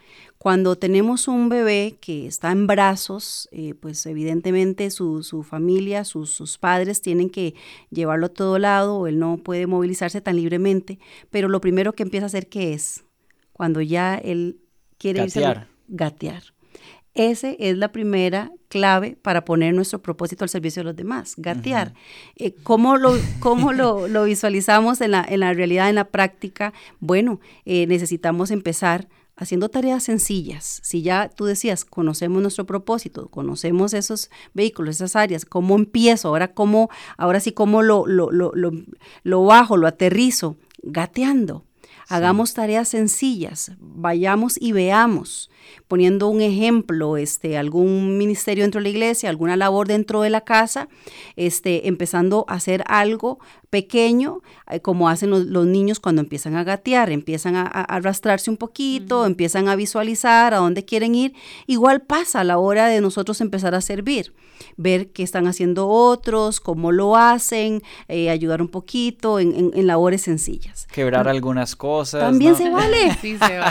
Cuando 0.42 0.76
tenemos 0.76 1.28
un 1.28 1.50
bebé 1.50 2.00
que 2.02 2.26
está 2.26 2.52
en 2.52 2.66
brazos, 2.66 3.48
eh, 3.52 3.76
pues 3.80 4.04
evidentemente 4.08 4.90
su, 4.90 5.46
familia, 5.48 6.04
sus, 6.04 6.58
padres 6.58 7.04
tienen 7.04 7.30
que 7.30 7.54
llevarlo 7.92 8.26
a 8.26 8.30
todo 8.30 8.58
lado, 8.58 9.06
él 9.06 9.20
no 9.20 9.38
puede 9.38 9.68
movilizarse 9.68 10.20
tan 10.20 10.38
libremente, 10.38 10.98
pero 11.30 11.48
lo 11.48 11.62
primero 11.62 11.94
que 11.94 12.02
empieza 12.02 12.26
a 12.26 12.26
hacer, 12.26 12.48
¿qué 12.48 12.74
es? 12.74 13.04
Cuando 13.54 13.82
ya 13.82 14.16
él 14.16 14.58
quiere 14.98 15.20
gatear. 15.20 15.58
irse 15.58 15.68
gatear. 15.90 16.44
Esa 17.14 17.52
es 17.52 17.78
la 17.78 17.92
primera 17.92 18.52
clave 18.68 19.18
para 19.22 19.46
poner 19.46 19.76
nuestro 19.76 20.02
propósito 20.02 20.44
al 20.44 20.50
servicio 20.50 20.80
de 20.80 20.86
los 20.86 20.96
demás, 20.96 21.36
gatear. 21.38 21.94
Eh, 22.36 22.56
¿Cómo, 22.64 22.98
lo, 22.98 23.14
cómo 23.42 23.74
lo, 23.74 24.24
visualizamos 24.24 25.02
en 25.02 25.12
la, 25.12 25.24
en 25.24 25.42
la 25.42 25.54
realidad, 25.54 25.88
en 25.88 25.96
la 25.96 26.06
práctica? 26.06 26.74
Bueno, 27.00 27.40
eh, 27.66 27.86
necesitamos 27.86 28.50
empezar 28.50 29.08
haciendo 29.42 29.70
tareas 29.70 30.04
sencillas. 30.04 30.80
Si 30.84 31.02
ya 31.02 31.28
tú 31.28 31.46
decías, 31.46 31.84
conocemos 31.84 32.44
nuestro 32.44 32.68
propósito, 32.68 33.28
conocemos 33.30 33.96
esos 33.96 34.30
vehículos, 34.54 34.98
esas 34.98 35.16
áreas, 35.16 35.46
¿cómo 35.46 35.76
empiezo? 35.76 36.28
Ahora, 36.28 36.54
cómo, 36.54 36.90
ahora 37.18 37.40
sí, 37.40 37.52
¿cómo 37.52 37.82
lo, 37.82 38.06
lo, 38.06 38.32
lo, 38.32 38.52
lo 39.24 39.44
bajo, 39.44 39.78
lo 39.78 39.88
aterrizo? 39.88 40.58
Gateando. 40.84 41.66
Hagamos 42.12 42.54
tareas 42.54 42.90
sencillas, 42.90 43.72
vayamos 43.80 44.58
y 44.60 44.74
veamos, 44.74 45.50
poniendo 45.88 46.28
un 46.28 46.42
ejemplo, 46.42 47.16
este, 47.16 47.58
algún 47.58 48.18
ministerio 48.18 48.66
dentro 48.66 48.80
de 48.80 48.84
la 48.84 48.90
iglesia, 48.90 49.30
alguna 49.30 49.56
labor 49.56 49.88
dentro 49.88 50.22
de 50.22 50.30
la 50.30 50.42
casa, 50.42 50.90
este, 51.38 51.88
empezando 51.88 52.44
a 52.50 52.56
hacer 52.56 52.84
algo 52.88 53.40
pequeño, 53.72 54.42
eh, 54.70 54.82
como 54.82 55.08
hacen 55.08 55.30
los, 55.30 55.66
niños 55.66 56.02
cuando 56.02 56.22
empiezan 56.22 56.56
a 56.56 56.64
gatear, 56.66 57.10
empiezan 57.10 57.56
a, 57.56 57.62
arrastrarse 57.62 58.52
un 58.52 58.58
poquito, 58.58 59.26
empiezan 59.26 59.70
a 59.70 59.78
visualizar 59.78 60.54
a 60.54 60.58
dónde 60.58 60.84
quieren 60.84 61.16
ir. 61.16 61.34
Igual 61.68 62.02
pasa 62.02 62.42
a 62.42 62.44
la 62.44 62.58
hora 62.58 62.88
de 62.88 63.00
nosotros 63.00 63.40
empezar 63.40 63.74
a 63.74 63.80
servir, 63.80 64.34
ver 64.76 65.12
qué 65.12 65.24
están 65.24 65.48
haciendo 65.48 65.88
otros, 65.88 66.60
cómo 66.60 66.92
lo 66.92 67.16
hacen, 67.16 67.82
eh, 68.10 68.30
ayudar 68.30 68.62
un 68.62 68.68
poquito 68.68 69.40
en, 69.40 69.72
labores 69.88 70.22
sencillas. 70.22 70.88
Quebrar 70.92 71.28
algunas 71.28 71.76
cosas. 71.76 72.01
También 72.06 72.56
se, 72.58 72.70
vale. 72.70 73.16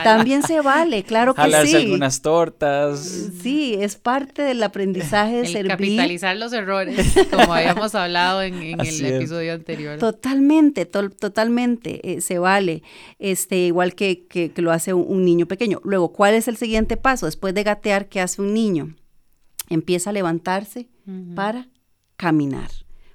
También 0.04 0.42
se 0.42 0.60
vale, 0.60 1.02
claro 1.02 1.34
que 1.34 1.42
Jalarse 1.42 1.78
algunas 1.78 2.22
tortas. 2.22 3.00
Sí, 3.42 3.76
es 3.78 3.96
parte 3.96 4.42
del 4.42 4.62
aprendizaje 4.62 5.42
de 5.42 5.46
servir. 5.46 5.70
Capitalizar 5.70 6.36
los 6.36 6.52
errores, 6.52 7.14
como 7.30 7.54
habíamos 7.54 7.94
hablado 7.94 8.42
en, 8.42 8.54
el 8.80 9.04
episodio 9.04 9.54
anterior. 9.54 9.98
Totalmente, 9.98 10.86
totalmente, 10.86 12.12
eh, 12.12 12.20
se 12.20 12.38
vale, 12.38 12.82
este, 13.18 13.66
igual 13.66 13.94
que, 13.94 14.26
que, 14.26 14.52
lo 14.56 14.72
hace 14.72 14.92
un, 14.92 15.24
niño 15.24 15.46
pequeño. 15.46 15.80
Luego, 15.84 16.12
¿cuál 16.12 16.34
es 16.34 16.48
el 16.48 16.56
siguiente 16.56 16.96
paso? 16.96 17.26
Después 17.26 17.54
de 17.54 17.62
gatear, 17.62 18.08
¿qué 18.08 18.20
hace 18.20 18.42
un 18.42 18.54
niño? 18.54 18.94
Empieza 19.68 20.10
a 20.10 20.12
levantarse 20.12 20.88
para 21.34 21.68
caminar 22.16 22.70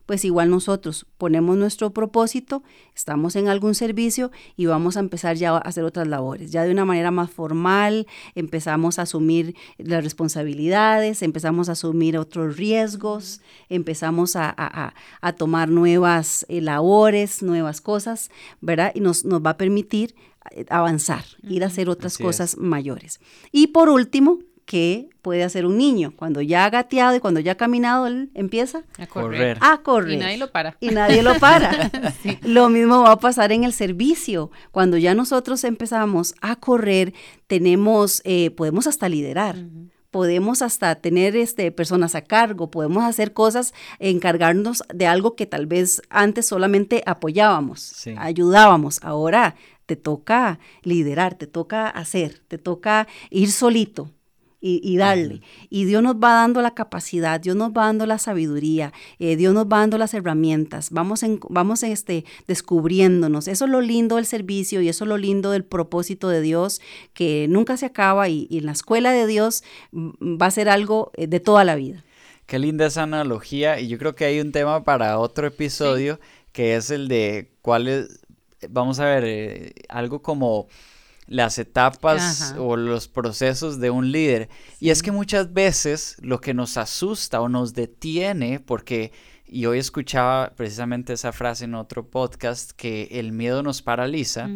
pues 0.06 0.26
igual 0.26 0.50
nosotros 0.50 1.06
ponemos 1.18 1.58
nuestro 1.58 1.92
propósito, 1.92 2.64
estamos 2.96 3.36
en 3.36 3.48
algún 3.48 3.76
servicio 3.76 4.32
y 4.56 4.66
vamos 4.66 4.98
a 4.98 5.00
empezar 5.00 5.36
ya 5.36 5.52
a 5.52 5.58
hacer 5.58 5.84
otras 5.84 6.08
labores. 6.08 6.52
Ya 6.52 6.64
de 6.64 6.72
una 6.72 6.86
manera 6.86 7.12
más 7.12 7.32
formal, 7.32 8.08
empezamos 8.36 9.00
a 9.00 9.04
asumir 9.04 9.56
las 9.78 10.04
responsabilidades, 10.04 11.22
empezamos 11.22 11.70
a 11.70 11.74
asumir 11.74 12.18
otros 12.18 12.58
riesgos, 12.58 13.42
empezamos 13.70 14.36
a, 14.36 14.94
tomar 15.38 15.70
nuevas 15.70 16.46
eh, 16.50 16.62
labores, 16.62 17.42
nuevas 17.42 17.82
cosas, 17.82 18.30
¿verdad? 18.62 18.92
Y 18.96 19.02
nos, 19.02 19.26
nos 19.26 19.44
va 19.44 19.52
a 19.52 19.58
permitir 19.58 20.16
eh, 20.52 20.66
avanzar, 20.70 21.26
ir 21.44 21.64
a 21.64 21.68
hacer 21.68 21.90
otras 21.90 22.18
cosas 22.18 22.58
mayores. 22.58 23.20
Y 23.52 23.68
por 23.68 23.90
último, 23.90 24.40
que 24.66 25.10
puede 25.22 25.44
hacer 25.44 25.66
un 25.66 25.78
niño. 25.78 26.14
Cuando 26.16 26.42
ya 26.42 26.66
ha 26.66 26.70
gateado 26.70 27.16
y 27.16 27.20
cuando 27.20 27.40
ya 27.40 27.54
ha 27.54 27.56
caminado, 27.56 28.08
él 28.08 28.32
empieza 28.34 28.84
a 28.98 29.08
correr. 29.08 29.58
A 29.62 29.78
correr. 29.78 30.14
Y 30.14 30.18
nadie 30.18 30.38
lo 30.38 30.52
para. 30.52 30.76
Y 30.80 30.90
nadie 30.90 31.24
lo 31.24 31.36
para. 31.40 31.92
Lo 32.42 32.70
mismo 32.70 33.04
va 33.04 33.14
a 33.14 33.20
pasar 33.20 33.52
en 33.52 33.64
el 33.64 33.74
servicio. 33.74 34.52
Cuando 34.72 34.98
ya 34.98 35.14
nosotros 35.14 35.64
empezamos 35.64 36.36
a 36.42 36.56
correr, 36.56 37.14
tenemos, 37.48 38.22
eh, 38.26 38.52
podemos 38.52 38.88
hasta 38.88 39.08
liderar. 39.10 39.58
podemos 40.12 40.62
hasta 40.62 40.96
tener 40.96 41.36
este, 41.36 41.72
personas 41.74 42.16
a 42.16 42.22
cargo, 42.22 42.72
podemos 42.72 43.04
hacer 43.04 43.34
cosas, 43.34 43.74
encargarnos 44.00 44.82
de 44.94 45.08
algo 45.08 45.36
que 45.36 45.46
tal 45.46 45.66
vez 45.66 46.02
antes 46.10 46.46
solamente 46.46 47.04
apoyábamos, 47.06 48.08
ayudábamos. 48.18 49.00
Ahora 49.04 49.56
te 49.86 49.98
toca 49.98 50.60
liderar, 50.84 51.36
te 51.36 51.48
toca 51.48 51.90
hacer, 51.90 52.40
te 52.48 52.58
toca 52.58 53.08
ir 53.30 53.52
solito, 53.52 54.10
y, 54.62 54.98
darle. 54.98 55.42
Y 55.70 55.86
Dios 55.86 56.02
nos 56.02 56.16
va 56.16 56.34
dando 56.34 56.62
la 56.62 56.74
capacidad, 56.74 57.40
Dios 57.40 57.56
nos 57.56 57.72
va 57.72 57.86
dando 57.86 58.06
la 58.06 58.18
sabiduría, 58.18 58.94
eh, 59.20 59.36
Dios 59.36 59.54
nos 59.54 59.66
va 59.66 59.80
dando 59.80 59.98
las 59.98 60.14
herramientas, 60.14 60.90
vamos, 60.90 61.22
en, 61.24 61.40
vamos 61.50 61.84
este, 61.84 62.26
descubriéndonos. 62.48 63.48
Eso 63.48 63.66
es 63.66 63.72
lo 63.72 63.82
lindo 63.82 64.16
del 64.16 64.26
servicio 64.26 64.82
y 64.82 64.90
eso 64.90 65.04
es 65.04 65.10
lo 65.10 65.18
lindo 65.18 65.52
del 65.52 65.64
propósito 65.64 66.30
de 66.30 66.42
Dios, 66.42 66.82
que 67.14 67.48
nunca 67.50 67.78
se 67.78 67.86
acaba 67.86 68.28
y, 68.28 68.48
en 68.50 68.66
la 68.66 68.72
escuela 68.72 69.12
de 69.12 69.28
Dios 69.28 69.64
mm, 69.92 70.42
va 70.42 70.48
a 70.48 70.52
ser 70.52 70.70
algo 70.70 71.12
eh, 71.16 71.28
de 71.28 71.40
toda 71.40 71.64
la 71.64 71.76
vida. 71.76 72.04
Qué 72.48 72.60
linda 72.60 72.88
esa 72.88 73.04
analogía 73.04 73.80
y 73.80 73.88
yo 73.88 73.98
creo 73.98 74.16
que 74.16 74.26
hay 74.26 74.40
un 74.40 74.52
tema 74.52 74.84
para 74.84 75.20
otro 75.20 75.48
episodio 75.48 76.20
que 76.52 76.76
es 76.76 76.90
el 76.90 77.08
de 77.08 77.52
cuál 77.62 77.88
es, 77.88 78.20
vamos 78.70 79.00
a 79.00 79.06
ver, 79.06 79.26
eh, 79.26 79.74
algo 79.90 80.22
como 80.22 80.68
las 81.28 81.58
etapas 81.58 82.56
o 82.58 82.76
los 82.76 83.08
procesos 83.08 83.80
de 83.80 83.90
un 83.90 84.12
líder. 84.12 84.50
Y 84.80 84.90
es 84.90 85.02
que 85.02 85.12
muchas 85.12 85.54
veces 85.54 86.18
lo 86.22 86.40
que 86.40 86.54
nos 86.54 86.78
asusta 86.78 87.42
o 87.42 87.50
nos 87.50 87.74
detiene, 87.74 88.60
porque, 88.60 89.12
y 89.48 89.66
hoy 89.66 89.80
escuchaba 89.80 90.54
precisamente 90.56 91.14
esa 91.14 91.32
frase 91.32 91.66
en 91.66 91.76
otro 91.76 92.08
podcast, 92.08 92.72
que 92.72 93.08
el 93.12 93.32
miedo 93.32 93.64
nos 93.64 93.82
paraliza, 93.82 94.50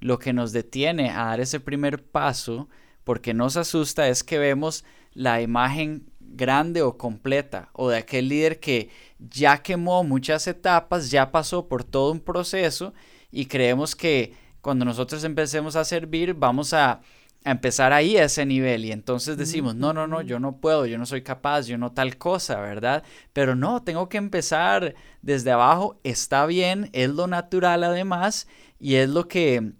lo 0.00 0.18
que 0.18 0.32
nos 0.32 0.52
detiene 0.52 1.10
a 1.10 1.26
dar 1.26 1.40
ese 1.40 1.60
primer 1.60 2.02
paso, 2.02 2.68
porque 3.04 3.34
nos 3.34 3.56
asusta, 3.56 4.08
es 4.08 4.24
que 4.24 4.38
vemos 4.38 4.84
la 5.12 5.42
imagen 5.42 6.10
grande 6.18 6.82
o 6.82 6.96
completa, 6.96 7.70
o 7.72 7.88
de 7.88 7.98
aquel 7.98 8.28
líder 8.28 8.60
que 8.60 8.88
ya 9.18 9.62
quemó 9.62 10.04
muchas 10.04 10.46
etapas, 10.46 11.10
ya 11.10 11.30
pasó 11.32 11.68
por 11.68 11.84
todo 11.84 12.12
un 12.12 12.20
proceso 12.20 12.94
y 13.30 13.46
creemos 13.46 13.96
que 13.96 14.34
cuando 14.60 14.84
nosotros 14.84 15.24
empecemos 15.24 15.76
a 15.76 15.84
servir 15.84 16.34
vamos 16.34 16.72
a, 16.72 17.00
empezar 17.44 17.92
ahí 17.92 18.16
a 18.16 18.24
ese 18.24 18.44
nivel 18.44 18.84
y 18.84 18.92
entonces 18.92 19.36
decimos, 19.36 19.74
no, 19.74 19.92
no, 19.92 20.06
no, 20.06 20.20
yo 20.20 20.38
no 20.38 20.58
puedo, 20.58 20.86
yo 20.86 20.98
no 20.98 21.06
soy 21.06 21.22
capaz, 21.22 21.66
yo 21.66 21.78
no 21.78 21.92
tal 21.92 22.18
cosa, 22.18 22.60
¿verdad? 22.60 23.02
Pero 23.32 23.54
no, 23.54 23.82
tengo 23.82 24.08
que 24.08 24.18
empezar 24.18 24.94
desde 25.22 25.50
abajo, 25.50 25.98
está 26.04 26.44
bien, 26.46 26.90
es 26.92 27.10
lo 27.10 27.26
natural 27.26 27.84
además 27.84 28.46
y 28.78 28.96
es 28.96 29.08
lo 29.08 29.26
que 29.26 29.72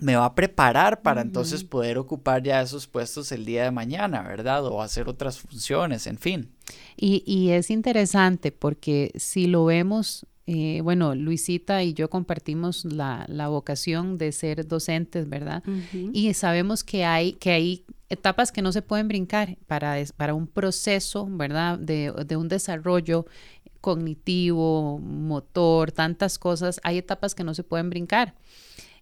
me 0.00 0.16
va 0.16 0.24
a 0.24 0.34
preparar 0.34 1.02
para 1.02 1.20
entonces 1.20 1.62
poder 1.62 1.98
ocupar 1.98 2.42
ya 2.42 2.60
esos 2.60 2.88
puestos 2.88 3.30
el 3.30 3.44
día 3.44 3.62
de 3.62 3.70
mañana, 3.70 4.22
¿verdad? 4.22 4.66
O 4.66 4.82
hacer 4.82 5.08
otras 5.08 5.38
funciones, 5.38 6.08
en 6.08 6.18
fin. 6.18 6.50
Y, 6.96 7.22
y 7.26 7.50
es 7.50 7.70
interesante 7.70 8.50
porque 8.50 9.12
si 9.14 9.46
lo 9.46 9.66
vemos 9.66 10.26
eh, 10.46 10.80
bueno, 10.82 11.14
Luisita 11.14 11.82
y 11.82 11.94
yo 11.94 12.10
compartimos 12.10 12.84
la, 12.84 13.26
vocación 13.48 14.18
de 14.18 14.32
ser 14.32 14.66
docentes, 14.66 15.28
¿verdad? 15.28 15.62
Y 16.12 16.32
sabemos 16.34 16.84
que 16.84 17.04
hay, 17.04 17.32
que 17.34 17.50
hay 17.50 17.84
etapas 18.10 18.52
que 18.52 18.60
no 18.60 18.70
se 18.72 18.82
pueden 18.82 19.08
brincar 19.08 19.56
para, 19.66 19.96
para 20.16 20.34
un 20.34 20.46
proceso, 20.46 21.26
¿verdad? 21.30 21.78
De, 21.78 22.12
de 22.26 22.36
un 22.36 22.48
desarrollo 22.48 23.26
cognitivo, 23.80 24.98
motor, 24.98 25.92
tantas 25.92 26.38
cosas. 26.38 26.80
Hay 26.84 26.98
etapas 26.98 27.34
que 27.34 27.44
no 27.44 27.54
se 27.54 27.64
pueden 27.64 27.88
brincar. 27.88 28.34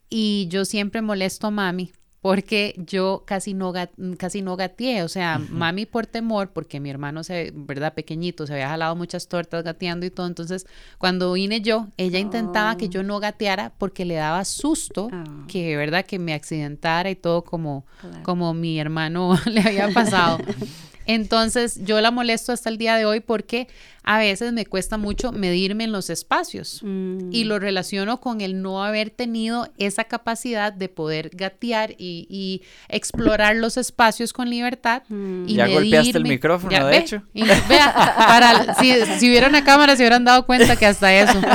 Y 0.09 0.47
yo 0.49 0.65
siempre 0.65 1.03
molesto 1.03 1.49
a 1.49 1.51
mami 1.51 1.93
porque 2.23 2.75
yo 2.79 3.25
casi 3.27 3.53
no, 3.53 3.75
casi 4.17 4.43
no 4.43 4.57
gateé, 4.57 5.03
o 5.03 5.09
sea, 5.09 5.41
mami 5.51 5.87
por 5.87 6.07
temor, 6.07 6.51
porque 6.51 6.79
mi 6.79 6.89
hermano, 6.89 7.25
se, 7.25 7.53
¿verdad? 7.53 7.95
Pequeñito, 7.95 8.47
se 8.47 8.53
había 8.53 8.69
jalado 8.69 8.95
muchas 8.95 9.27
tortas 9.27 9.65
gateando 9.65 10.07
y 10.07 10.11
todo, 10.11 10.29
entonces 10.29 10.67
cuando 10.99 11.33
vine 11.33 11.63
yo, 11.63 11.89
ella 11.97 12.21
intentaba 12.21 12.77
que 12.77 12.87
oh. 12.87 12.91
yo 12.91 13.03
no 13.03 13.19
gateara 13.19 13.73
porque 13.77 14.05
le 14.05 14.15
daba 14.15 14.45
susto 14.45 15.09
ah. 15.13 15.25
que, 15.49 15.77
¿verdad? 15.77 16.07
Que 16.07 16.21
me 16.21 16.33
accidentara 16.33 17.11
y 17.11 17.17
todo 17.17 17.43
como, 17.43 17.85
como 18.23 18.55
mi 18.55 18.79
hermano 18.79 19.37
le 19.47 19.61
había 19.61 19.89
pasado. 19.89 20.39
Entonces 21.07 21.81
yo 21.85 22.01
la 22.01 22.11
molesto 22.11 22.53
hasta 22.53 22.69
el 22.69 22.79
día 22.79 22.97
de 22.97 23.05
hoy 23.05 23.21
porque 23.21 23.69
a 24.05 24.19
veces 24.19 24.53
me 24.53 24.67
cuesta 24.67 24.99
mucho 24.99 25.31
medirme 25.31 25.85
en 25.85 25.93
los 25.93 26.11
espacios 26.11 26.81
y 26.83 26.87
mm. 26.87 27.47
lo 27.47 27.59
relaciono 27.59 28.21
con 28.21 28.41
el 28.41 28.61
no 28.61 28.83
haber 28.83 29.11
tenido 29.11 29.69
esa 29.79 30.05
capacidad 30.05 30.73
de 30.73 30.89
poder 30.89 31.31
gatear 31.33 31.95
y, 31.99 32.63
explorar 32.89 33.57
los 33.57 33.77
espacios 33.77 34.33
con 34.33 34.51
libertad. 34.51 35.03
Mm. 35.09 35.49
Y 35.49 35.55
ya 35.55 35.69
golpeaste 35.69 36.19
el 36.19 36.25
micrófono, 36.25 36.87
de 36.87 36.97
hecho. 36.97 37.23
vea, 37.69 38.77
si, 38.81 38.93
si 39.19 39.29
hubiera 39.29 39.49
una 39.49 39.65
cámara 39.65 39.97
se 39.97 40.03
hubieran 40.03 40.25
dado 40.25 40.47
cuenta 40.47 40.77
que 40.77 40.87
hasta 40.87 41.15
eso. 41.15 41.41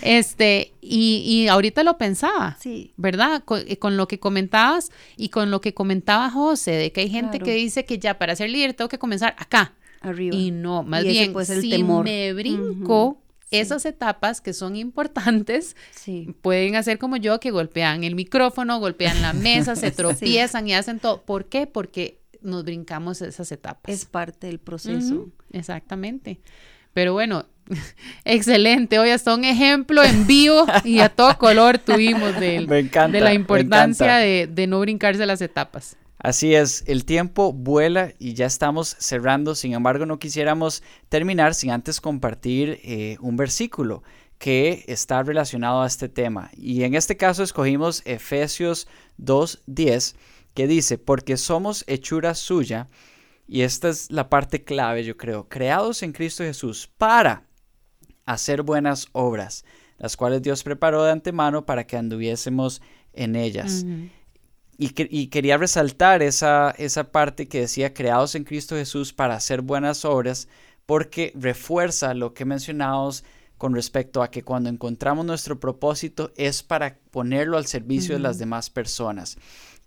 Este, 0.00 0.72
y, 0.88 1.22
y 1.24 1.48
ahorita 1.48 1.82
lo 1.82 1.98
pensaba, 1.98 2.56
sí. 2.60 2.92
¿verdad? 2.96 3.42
Eh, 3.66 3.78
con, 3.78 3.96
lo 3.96 4.08
que 4.08 4.18
comentabas 4.18 4.90
y 5.16 5.28
con 5.28 5.50
lo 5.50 5.60
que 5.60 5.74
comentaba 5.74 6.30
José, 6.30 6.72
de 6.72 6.92
que 6.92 7.02
hay 7.02 7.10
gente 7.10 7.38
que 7.40 7.52
dice 7.52 7.84
que 7.84 7.98
ya 7.98 8.18
para 8.18 8.34
ser 8.34 8.50
líder 8.50 8.74
tengo 8.74 8.88
que 8.88 8.98
comenzar 8.98 9.34
acá. 9.38 9.74
Arriba. 10.00 10.34
Y 10.34 10.50
no, 10.50 10.84
más 10.84 11.04
bien, 11.04 11.34
si 11.44 11.82
me 11.82 12.32
brinco 12.32 13.20
esas 13.50 13.84
etapas 13.86 14.40
que 14.40 14.52
son 14.52 14.76
importantes, 14.76 15.76
pueden 16.42 16.76
hacer 16.76 16.98
como 16.98 17.16
yo, 17.16 17.40
que 17.40 17.50
golpean 17.50 18.04
el 18.04 18.14
micrófono, 18.14 18.78
golpean 18.78 19.20
la 19.22 19.32
mesa, 19.32 19.76
se 19.76 19.90
tropiezan 19.92 20.68
y 20.68 20.74
hacen 20.74 21.00
todo. 21.00 21.22
¿Por 21.22 21.46
qué? 21.46 21.66
Porque 21.66 22.20
nos 22.40 22.64
brincamos 22.64 23.20
esas 23.22 23.50
etapas. 23.52 23.92
Es 23.92 24.04
parte 24.04 24.46
del 24.46 24.58
proceso. 24.58 25.28
Exactamente. 25.52 26.40
Pero 26.92 27.12
bueno, 27.12 27.46
excelente. 28.24 28.98
Hoy 28.98 29.10
hasta 29.10 29.34
un 29.34 29.44
ejemplo 29.44 30.02
en 30.02 30.26
vivo 30.26 30.66
y 30.84 31.00
a 31.00 31.08
todo 31.08 31.36
color 31.38 31.78
tuvimos 31.78 32.38
de, 32.38 32.66
de 33.10 33.20
la 33.20 33.34
importancia 33.34 34.16
de, 34.16 34.66
no 34.66 34.80
brincarse 34.80 35.24
las 35.26 35.40
etapas. 35.40 35.96
Así 36.18 36.54
es, 36.54 36.82
el 36.86 37.04
tiempo 37.04 37.52
vuela 37.52 38.12
y 38.18 38.34
ya 38.34 38.46
estamos 38.46 38.96
cerrando. 38.98 39.54
Sin 39.54 39.72
embargo, 39.72 40.04
no 40.04 40.18
quisiéramos 40.18 40.82
terminar 41.08 41.54
sin 41.54 41.70
antes 41.70 42.00
compartir 42.00 42.80
eh, 42.82 43.16
un 43.20 43.36
versículo 43.36 44.02
que 44.38 44.84
está 44.88 45.22
relacionado 45.22 45.82
a 45.82 45.86
este 45.86 46.08
tema. 46.08 46.50
Y 46.56 46.82
en 46.82 46.94
este 46.94 47.16
caso 47.16 47.42
escogimos 47.42 48.02
Efesios 48.04 48.88
2.10, 49.20 50.16
que 50.54 50.66
dice, 50.66 50.98
porque 50.98 51.36
somos 51.36 51.84
hechura 51.86 52.34
suya 52.34 52.88
y 53.46 53.62
esta 53.62 53.88
es 53.88 54.10
la 54.10 54.28
parte 54.28 54.62
clave, 54.62 55.04
yo 55.04 55.16
creo, 55.16 55.48
creados 55.48 56.02
en 56.02 56.12
Cristo 56.12 56.44
Jesús 56.44 56.90
para 56.98 57.47
hacer 58.32 58.62
buenas 58.62 59.08
obras, 59.12 59.64
las 59.98 60.16
cuales 60.16 60.42
Dios 60.42 60.62
preparó 60.62 61.04
de 61.04 61.12
antemano 61.12 61.64
para 61.64 61.86
que 61.86 61.96
anduviésemos 61.96 62.82
en 63.12 63.36
ellas. 63.36 63.84
y, 64.76 65.26
quería 65.28 65.56
resaltar 65.56 66.22
esa, 66.22 66.70
esa 66.78 67.10
parte 67.10 67.48
que 67.48 67.60
decía, 67.60 67.94
creados 67.94 68.34
en 68.34 68.44
Cristo 68.44 68.76
Jesús 68.76 69.12
para 69.12 69.34
hacer 69.34 69.62
buenas 69.62 70.04
obras, 70.04 70.46
porque 70.86 71.32
refuerza 71.34 72.14
lo 72.14 72.34
que 72.34 72.44
mencionamos 72.44 73.24
con 73.56 73.74
respecto 73.74 74.22
a 74.22 74.30
que 74.30 74.44
cuando 74.44 74.70
encontramos 74.70 75.26
nuestro 75.26 75.58
propósito 75.58 76.30
es 76.36 76.62
para 76.62 76.98
ponerlo 77.10 77.56
al 77.56 77.66
servicio 77.66 78.14
de 78.14 78.20
las 78.20 78.38
demás 78.38 78.70
personas. 78.70 79.36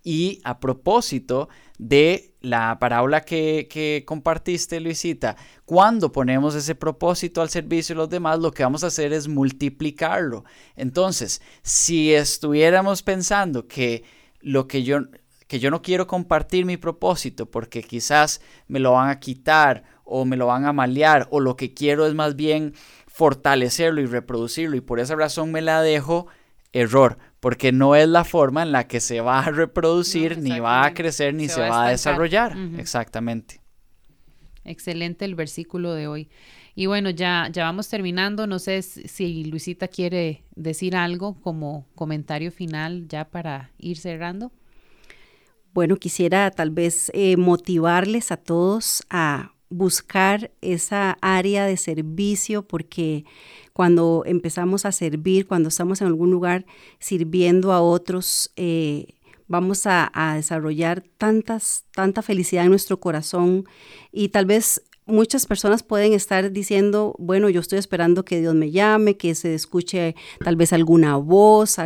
Y 0.04 0.40
a 0.44 0.58
propósito 0.58 1.48
de 1.78 2.34
la 2.40 2.78
parábola 2.78 3.22
que, 3.22 4.04
compartiste, 4.06 4.80
Luisita, 4.80 5.36
cuando 5.64 6.10
ponemos 6.10 6.54
ese 6.54 6.74
propósito 6.74 7.40
al 7.40 7.50
servicio 7.50 7.94
de 7.94 7.98
los 7.98 8.10
demás, 8.10 8.38
lo 8.40 8.50
que 8.50 8.64
vamos 8.64 8.82
a 8.84 8.88
hacer 8.88 9.12
es 9.12 9.28
multiplicarlo. 9.28 10.44
Entonces, 10.76 11.40
si 11.62 12.12
estuviéramos 12.12 13.02
pensando 13.02 13.68
que 13.68 14.04
lo 14.40 14.66
que 14.66 14.82
yo, 14.82 15.00
que 15.46 15.60
yo 15.60 15.70
no 15.70 15.82
quiero 15.82 16.06
compartir 16.06 16.66
mi 16.66 16.76
propósito 16.76 17.50
porque 17.50 17.82
quizás 17.82 18.40
me 18.66 18.80
lo 18.80 18.92
van 18.92 19.08
a 19.08 19.20
quitar 19.20 19.84
o 20.04 20.24
me 20.24 20.36
lo 20.36 20.46
van 20.46 20.64
a 20.66 20.72
malear 20.72 21.28
o 21.30 21.38
lo 21.38 21.56
que 21.56 21.74
quiero 21.74 22.06
es 22.06 22.14
más 22.14 22.34
bien 22.34 22.74
fortalecerlo 23.06 24.00
y 24.00 24.06
reproducirlo 24.06 24.76
y 24.76 24.80
por 24.80 24.98
esa 24.98 25.14
razón 25.14 25.52
me 25.52 25.62
la 25.62 25.82
dejo, 25.82 26.26
error 26.72 27.18
porque 27.42 27.72
no 27.72 27.96
es 27.96 28.06
la 28.06 28.22
forma 28.22 28.62
en 28.62 28.70
la 28.70 28.86
que 28.86 29.00
se 29.00 29.20
va 29.20 29.40
a 29.40 29.50
reproducir, 29.50 30.38
ni 30.38 30.60
va 30.60 30.86
a 30.86 30.94
crecer, 30.94 31.34
ni 31.34 31.48
se, 31.48 31.60
va, 31.60 31.86
a, 31.86 31.90
desarrollar. 31.90 32.56
Exactamente. 32.78 33.60
Excelente 34.64 35.24
el 35.24 35.34
versículo 35.34 35.92
de 35.92 36.06
hoy. 36.06 36.30
Y 36.76 36.86
bueno, 36.86 37.10
ya, 37.10 37.48
ya 37.50 37.64
vamos 37.64 37.88
terminando. 37.88 38.46
No 38.46 38.60
sé 38.60 38.80
si 38.82 39.44
Luisita 39.46 39.88
quiere 39.88 40.44
decir 40.54 40.94
algo 40.94 41.34
como 41.40 41.88
comentario 41.96 42.52
final 42.52 43.08
ya 43.08 43.24
para 43.24 43.72
ir 43.76 43.98
cerrando. 43.98 44.52
Bueno, 45.74 45.96
quisiera 45.96 46.48
tal 46.52 46.70
vez 46.70 47.10
eh, 47.12 47.36
motivarles 47.36 48.30
a 48.30 48.36
todos 48.36 49.02
a 49.10 49.52
buscar 49.68 50.52
esa 50.60 51.18
área 51.20 51.66
de 51.66 51.76
servicio 51.76 52.68
porque 52.68 53.24
cuando 53.72 54.22
empezamos 54.26 54.84
a 54.84 54.92
servir, 54.92 55.46
cuando 55.46 55.68
estamos 55.68 56.00
en 56.00 56.08
algún 56.08 56.30
lugar 56.30 56.66
sirviendo 56.98 57.72
a 57.72 57.80
otros, 57.80 58.52
eh, 58.56 59.14
vamos 59.48 59.86
a, 59.86 60.10
a, 60.14 60.36
desarrollar 60.36 61.02
tantas, 61.18 61.84
tanta 61.94 62.22
felicidad 62.22 62.64
en 62.64 62.70
nuestro 62.70 63.00
corazón 63.00 63.64
y 64.10 64.28
tal 64.28 64.46
vez 64.46 64.82
muchas 65.06 65.46
personas 65.46 65.82
pueden 65.82 66.12
estar 66.12 66.52
diciendo, 66.52 67.16
bueno, 67.18 67.48
yo 67.48 67.60
estoy 67.60 67.78
esperando 67.78 68.24
que 68.24 68.40
Dios 68.40 68.54
me 68.54 68.70
llame, 68.70 69.16
que 69.16 69.34
se 69.34 69.52
escuche 69.52 70.14
tal 70.44 70.54
vez 70.54 70.72
alguna 70.72 71.16
voz, 71.16 71.78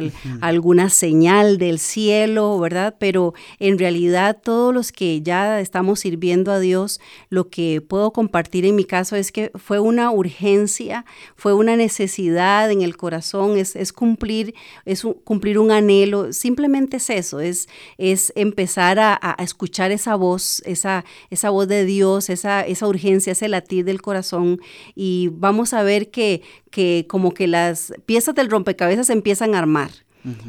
alguna 0.43 0.91
señal 0.91 1.57
del 1.57 1.79
cielo, 1.79 2.59
¿verdad? 2.61 2.97
Pero 2.99 3.33
en 3.59 3.79
realidad 3.79 4.39
todos 4.43 4.75
los 4.75 4.93
que 4.93 5.23
ya 5.23 5.61
estamos 5.61 6.01
sirviendo 6.01 6.53
a 6.53 6.61
Dios, 6.61 7.01
lo 7.31 7.49
que 7.49 7.81
puedo 7.81 8.13
compartir 8.13 8.67
en 8.67 8.77
mi 8.77 8.85
caso 8.85 9.17
es 9.17 9.33
que 9.33 9.51
fue 9.55 9.81
una 9.81 10.11
urgencia, 10.11 11.07
fue 11.37 11.55
una 11.55 11.75
necesidad 11.77 12.71
en 12.71 12.83
el 12.83 12.99
corazón, 12.99 13.57
es, 13.57 13.93
cumplir, 13.95 14.55
es 14.85 15.07
cumplir 15.25 15.59
un 15.59 15.71
anhelo, 15.71 16.35
simplemente 16.35 16.99
es 16.99 17.09
eso, 17.09 17.41
es, 17.41 17.67
es 17.97 18.31
empezar 18.37 18.99
a, 18.99 19.37
escuchar 19.39 19.91
esa 19.91 20.17
voz, 20.17 20.63
esa, 20.67 21.05
esa 21.31 21.51
voz 21.51 21.69
de 21.69 21.85
Dios, 21.85 22.29
esa, 22.29 22.61
esa 22.61 22.87
urgencia 22.87 23.06
ese 23.15 23.49
latir 23.49 23.85
del 23.85 24.03
corazón 24.03 24.61
y 24.95 25.31
vamos 25.33 25.73
a 25.73 25.83
ver 25.83 26.11
que, 26.11 26.43
que 26.71 27.07
como 27.09 27.33
que 27.33 27.47
las 27.47 27.93
piezas 28.05 28.35
del 28.35 28.51
rompecabezas 28.51 29.07
se 29.07 29.13
empiezan 29.13 29.55
a 29.55 29.59
armar. 29.59 29.91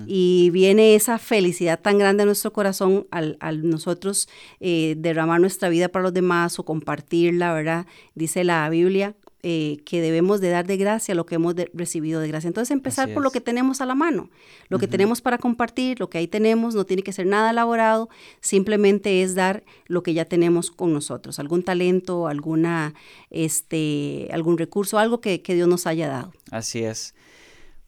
Y 0.08 0.50
viene 0.50 0.96
esa 0.96 1.20
felicidad 1.20 1.80
tan 1.80 2.00
grande 2.00 2.24
a 2.24 2.26
nuestro 2.26 2.52
corazón 2.52 3.06
al, 3.12 3.38
nosotros 3.70 4.28
eh, 4.60 4.96
derramar 4.98 5.40
nuestra 5.40 5.70
vida 5.70 5.88
para 5.90 6.02
los 6.02 6.14
demás 6.16 6.58
o 6.58 6.66
compartirla, 6.66 7.54
¿verdad? 7.54 7.86
Dice 8.16 8.44
la 8.44 8.68
Biblia, 8.70 9.16
eh, 9.44 9.78
que 9.86 10.02
debemos 10.02 10.42
de 10.42 10.50
dar 10.50 10.66
de 10.66 10.78
gracia 10.78 11.14
lo 11.14 11.26
que 11.26 11.36
hemos 11.36 11.56
recibido 11.74 12.20
de 12.20 12.28
gracia. 12.28 12.48
Entonces 12.48 12.72
empezar 12.72 13.14
por 13.14 13.22
lo 13.22 13.32
que 13.32 13.40
tenemos 13.40 13.82
a 13.82 13.86
la 13.86 13.96
mano, 13.96 14.30
lo 14.70 14.80
que 14.80 14.88
tenemos 14.88 15.22
para 15.22 15.38
compartir, 15.38 16.00
lo 16.00 16.10
que 16.10 16.18
ahí 16.18 16.28
tenemos, 16.28 16.74
no 16.74 16.86
tiene 16.86 17.04
que 17.04 17.14
ser 17.14 17.28
nada 17.28 17.52
elaborado, 17.52 18.10
simplemente 18.42 19.22
es 19.22 19.36
dar 19.36 19.64
lo 19.86 20.02
que 20.02 20.14
ya 20.14 20.26
tenemos 20.26 20.72
con 20.72 20.92
nosotros, 20.92 21.38
algún 21.40 21.64
talento, 21.64 22.28
alguna, 22.28 22.96
este, 23.30 24.28
algún 24.32 24.58
recurso, 24.58 24.98
algo 24.98 25.22
que, 25.22 25.42
que 25.42 25.54
Dios 25.54 25.68
nos 25.68 25.86
haya 25.86 26.08
dado. 26.08 26.34
Así 26.52 26.84
es. 26.84 27.14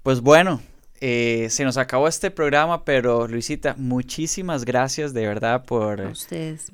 Pues 0.03 0.21
bueno, 0.21 0.61
eh, 1.01 1.47
se 1.49 1.63
nos 1.63 1.77
acabó 1.77 2.07
este 2.07 2.29
programa, 2.29 2.83
pero 2.83 3.27
Luisita, 3.27 3.75
muchísimas 3.77 4.65
gracias 4.65 5.13
de 5.13 5.25
verdad 5.27 5.63
por, 5.65 6.13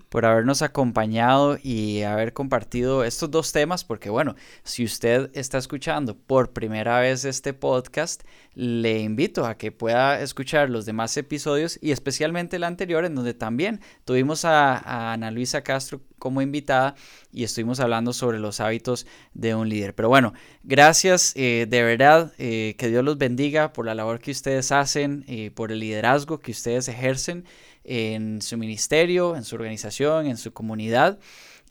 por 0.09 0.25
habernos 0.25 0.61
acompañado 0.61 1.57
y 1.61 2.01
haber 2.01 2.33
compartido 2.33 3.03
estos 3.03 3.29
dos 3.29 3.51
temas, 3.51 3.83
porque 3.83 4.09
bueno, 4.09 4.35
si 4.63 4.83
usted 4.83 5.29
está 5.33 5.57
escuchando 5.57 6.15
por 6.17 6.53
primera 6.53 6.99
vez 6.99 7.23
este 7.25 7.53
podcast, 7.53 8.23
le 8.55 9.01
invito 9.01 9.45
a 9.45 9.57
que 9.57 9.71
pueda 9.71 10.19
escuchar 10.21 10.69
los 10.69 10.85
demás 10.85 11.15
episodios 11.17 11.77
y 11.81 11.91
especialmente 11.91 12.55
el 12.55 12.63
anterior, 12.63 13.05
en 13.05 13.15
donde 13.15 13.33
también 13.33 13.81
tuvimos 14.05 14.43
a, 14.45 14.77
a 14.77 15.13
Ana 15.13 15.29
Luisa 15.29 15.61
Castro 15.61 16.01
como 16.25 16.41
invitada 16.41 16.95
y 17.31 17.43
estuvimos 17.43 17.79
hablando 17.79 18.11
sobre 18.11 18.39
los 18.39 18.59
hábitos 18.59 19.05
de 19.35 19.53
un 19.53 19.69
líder. 19.69 19.93
Pero 19.93 20.09
bueno, 20.09 20.33
gracias 20.63 21.33
eh, 21.35 21.67
de 21.69 21.83
verdad, 21.83 22.33
eh, 22.39 22.73
que 22.79 22.89
Dios 22.89 23.03
los 23.03 23.19
bendiga 23.19 23.73
por 23.73 23.85
la 23.85 23.93
labor 23.93 24.19
que 24.19 24.31
ustedes 24.31 24.71
hacen, 24.71 25.23
eh, 25.27 25.51
por 25.53 25.71
el 25.71 25.77
liderazgo 25.77 26.39
que 26.39 26.49
ustedes 26.49 26.87
ejercen 26.87 27.45
en 27.83 28.41
su 28.41 28.57
ministerio, 28.57 29.35
en 29.35 29.43
su 29.43 29.53
organización, 29.53 30.25
en 30.25 30.37
su 30.37 30.51
comunidad. 30.51 31.19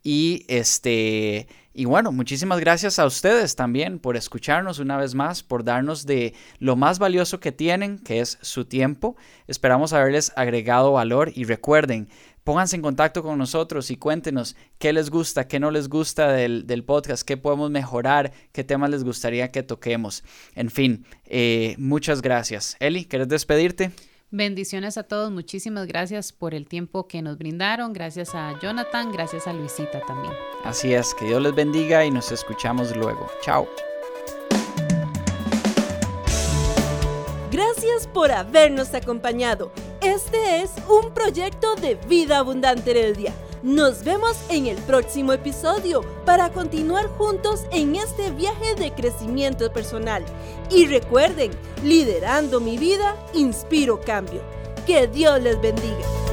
Y 0.05 0.45
este 0.47 1.49
y 1.77 1.87
bueno, 1.87 2.13
muchísimas 2.13 2.61
gracias 2.61 3.01
a 3.01 3.05
ustedes 3.05 3.57
también 3.57 3.99
por 3.99 4.17
escucharnos 4.17 4.79
una 4.79 4.97
vez 4.97 5.17
más, 5.17 5.43
por 5.43 5.65
darnos 5.65 6.07
de 6.07 6.33
lo 6.61 6.77
más 6.77 7.01
valioso 7.01 7.41
que 7.41 7.51
tienen, 7.51 7.99
que 7.99 8.21
es 8.21 8.39
su 8.43 8.65
tiempo. 8.65 9.17
Esperamos 9.49 9.93
haberles 9.93 10.33
agregado 10.37 10.93
valor 10.93 11.33
y 11.35 11.43
recuerden, 11.43 12.09
pónganse 12.45 12.77
en 12.77 12.83
contacto 12.83 13.23
con 13.23 13.39
nosotros 13.39 13.91
y 13.91 13.97
cuéntenos 13.97 14.55
qué 14.79 14.93
les 14.93 15.11
gusta, 15.11 15.49
qué 15.49 15.59
no 15.59 15.71
les 15.71 15.89
gusta 15.89 16.33
del, 16.33 16.85
podcast, 16.85 17.27
qué 17.27 17.37
podemos 17.37 17.71
mejorar, 17.71 18.33
qué 18.53 18.63
temas 18.63 18.91
les 18.91 19.03
gustaría 19.03 19.51
que 19.51 19.63
toquemos. 19.63 20.23
En 20.55 20.71
fin, 20.71 21.05
eh, 21.25 21.75
muchas 21.79 22.23
gracias. 22.23 22.77
Eli, 22.79 23.07
¿quieres 23.07 23.29
despedirte? 23.29 23.91
Bendiciones 24.31 24.99
a 24.99 25.05
todos, 25.05 25.31
muchísimas 25.31 25.87
gracias 25.87 26.33
por 26.33 26.55
el 26.55 26.67
tiempo 26.67 27.07
que 27.07 27.23
nos 27.23 27.39
brindaron, 27.39 27.93
gracias 27.93 28.35
a 28.35 28.59
Jonathan, 28.61 29.13
gracias 29.13 29.47
a 29.47 29.53
Luisita 29.53 30.01
también. 30.07 30.35
Así 30.65 30.93
es, 30.93 31.15
que 31.15 31.27
Dios 31.27 31.41
les 31.41 31.55
bendiga 31.55 32.05
y 32.05 32.11
nos 32.11 32.33
escuchamos 32.33 32.97
luego. 32.97 33.31
Chao. 33.43 33.69
Por 38.15 38.33
habernos 38.33 38.95
acompañado. 38.95 39.71
Este 40.01 40.63
es 40.63 40.71
un 40.89 41.13
proyecto 41.13 41.75
de 41.75 41.97
Vida 41.97 42.39
Abundante 42.39 42.93
Heredia. 42.93 43.35
Nos 43.63 44.05
vemos 44.05 44.37
en 44.49 44.67
el 44.67 44.77
próximo 44.79 45.33
episodio 45.33 46.03
para 46.25 46.51
continuar 46.51 47.09
juntos 47.09 47.65
en 47.73 47.97
este 47.97 48.31
viaje 48.31 48.75
de 48.77 48.93
crecimiento 48.93 49.71
personal. 49.73 50.25
Y 50.71 50.87
recuerden, 50.87 51.51
liderando 51.83 52.61
mi 52.61 52.79
vida, 52.79 53.17
inspiro 53.35 54.01
cambio. 54.01 54.43
Que 54.87 55.09
Dios 55.09 55.43
les 55.43 55.61
bendiga. 55.61 56.24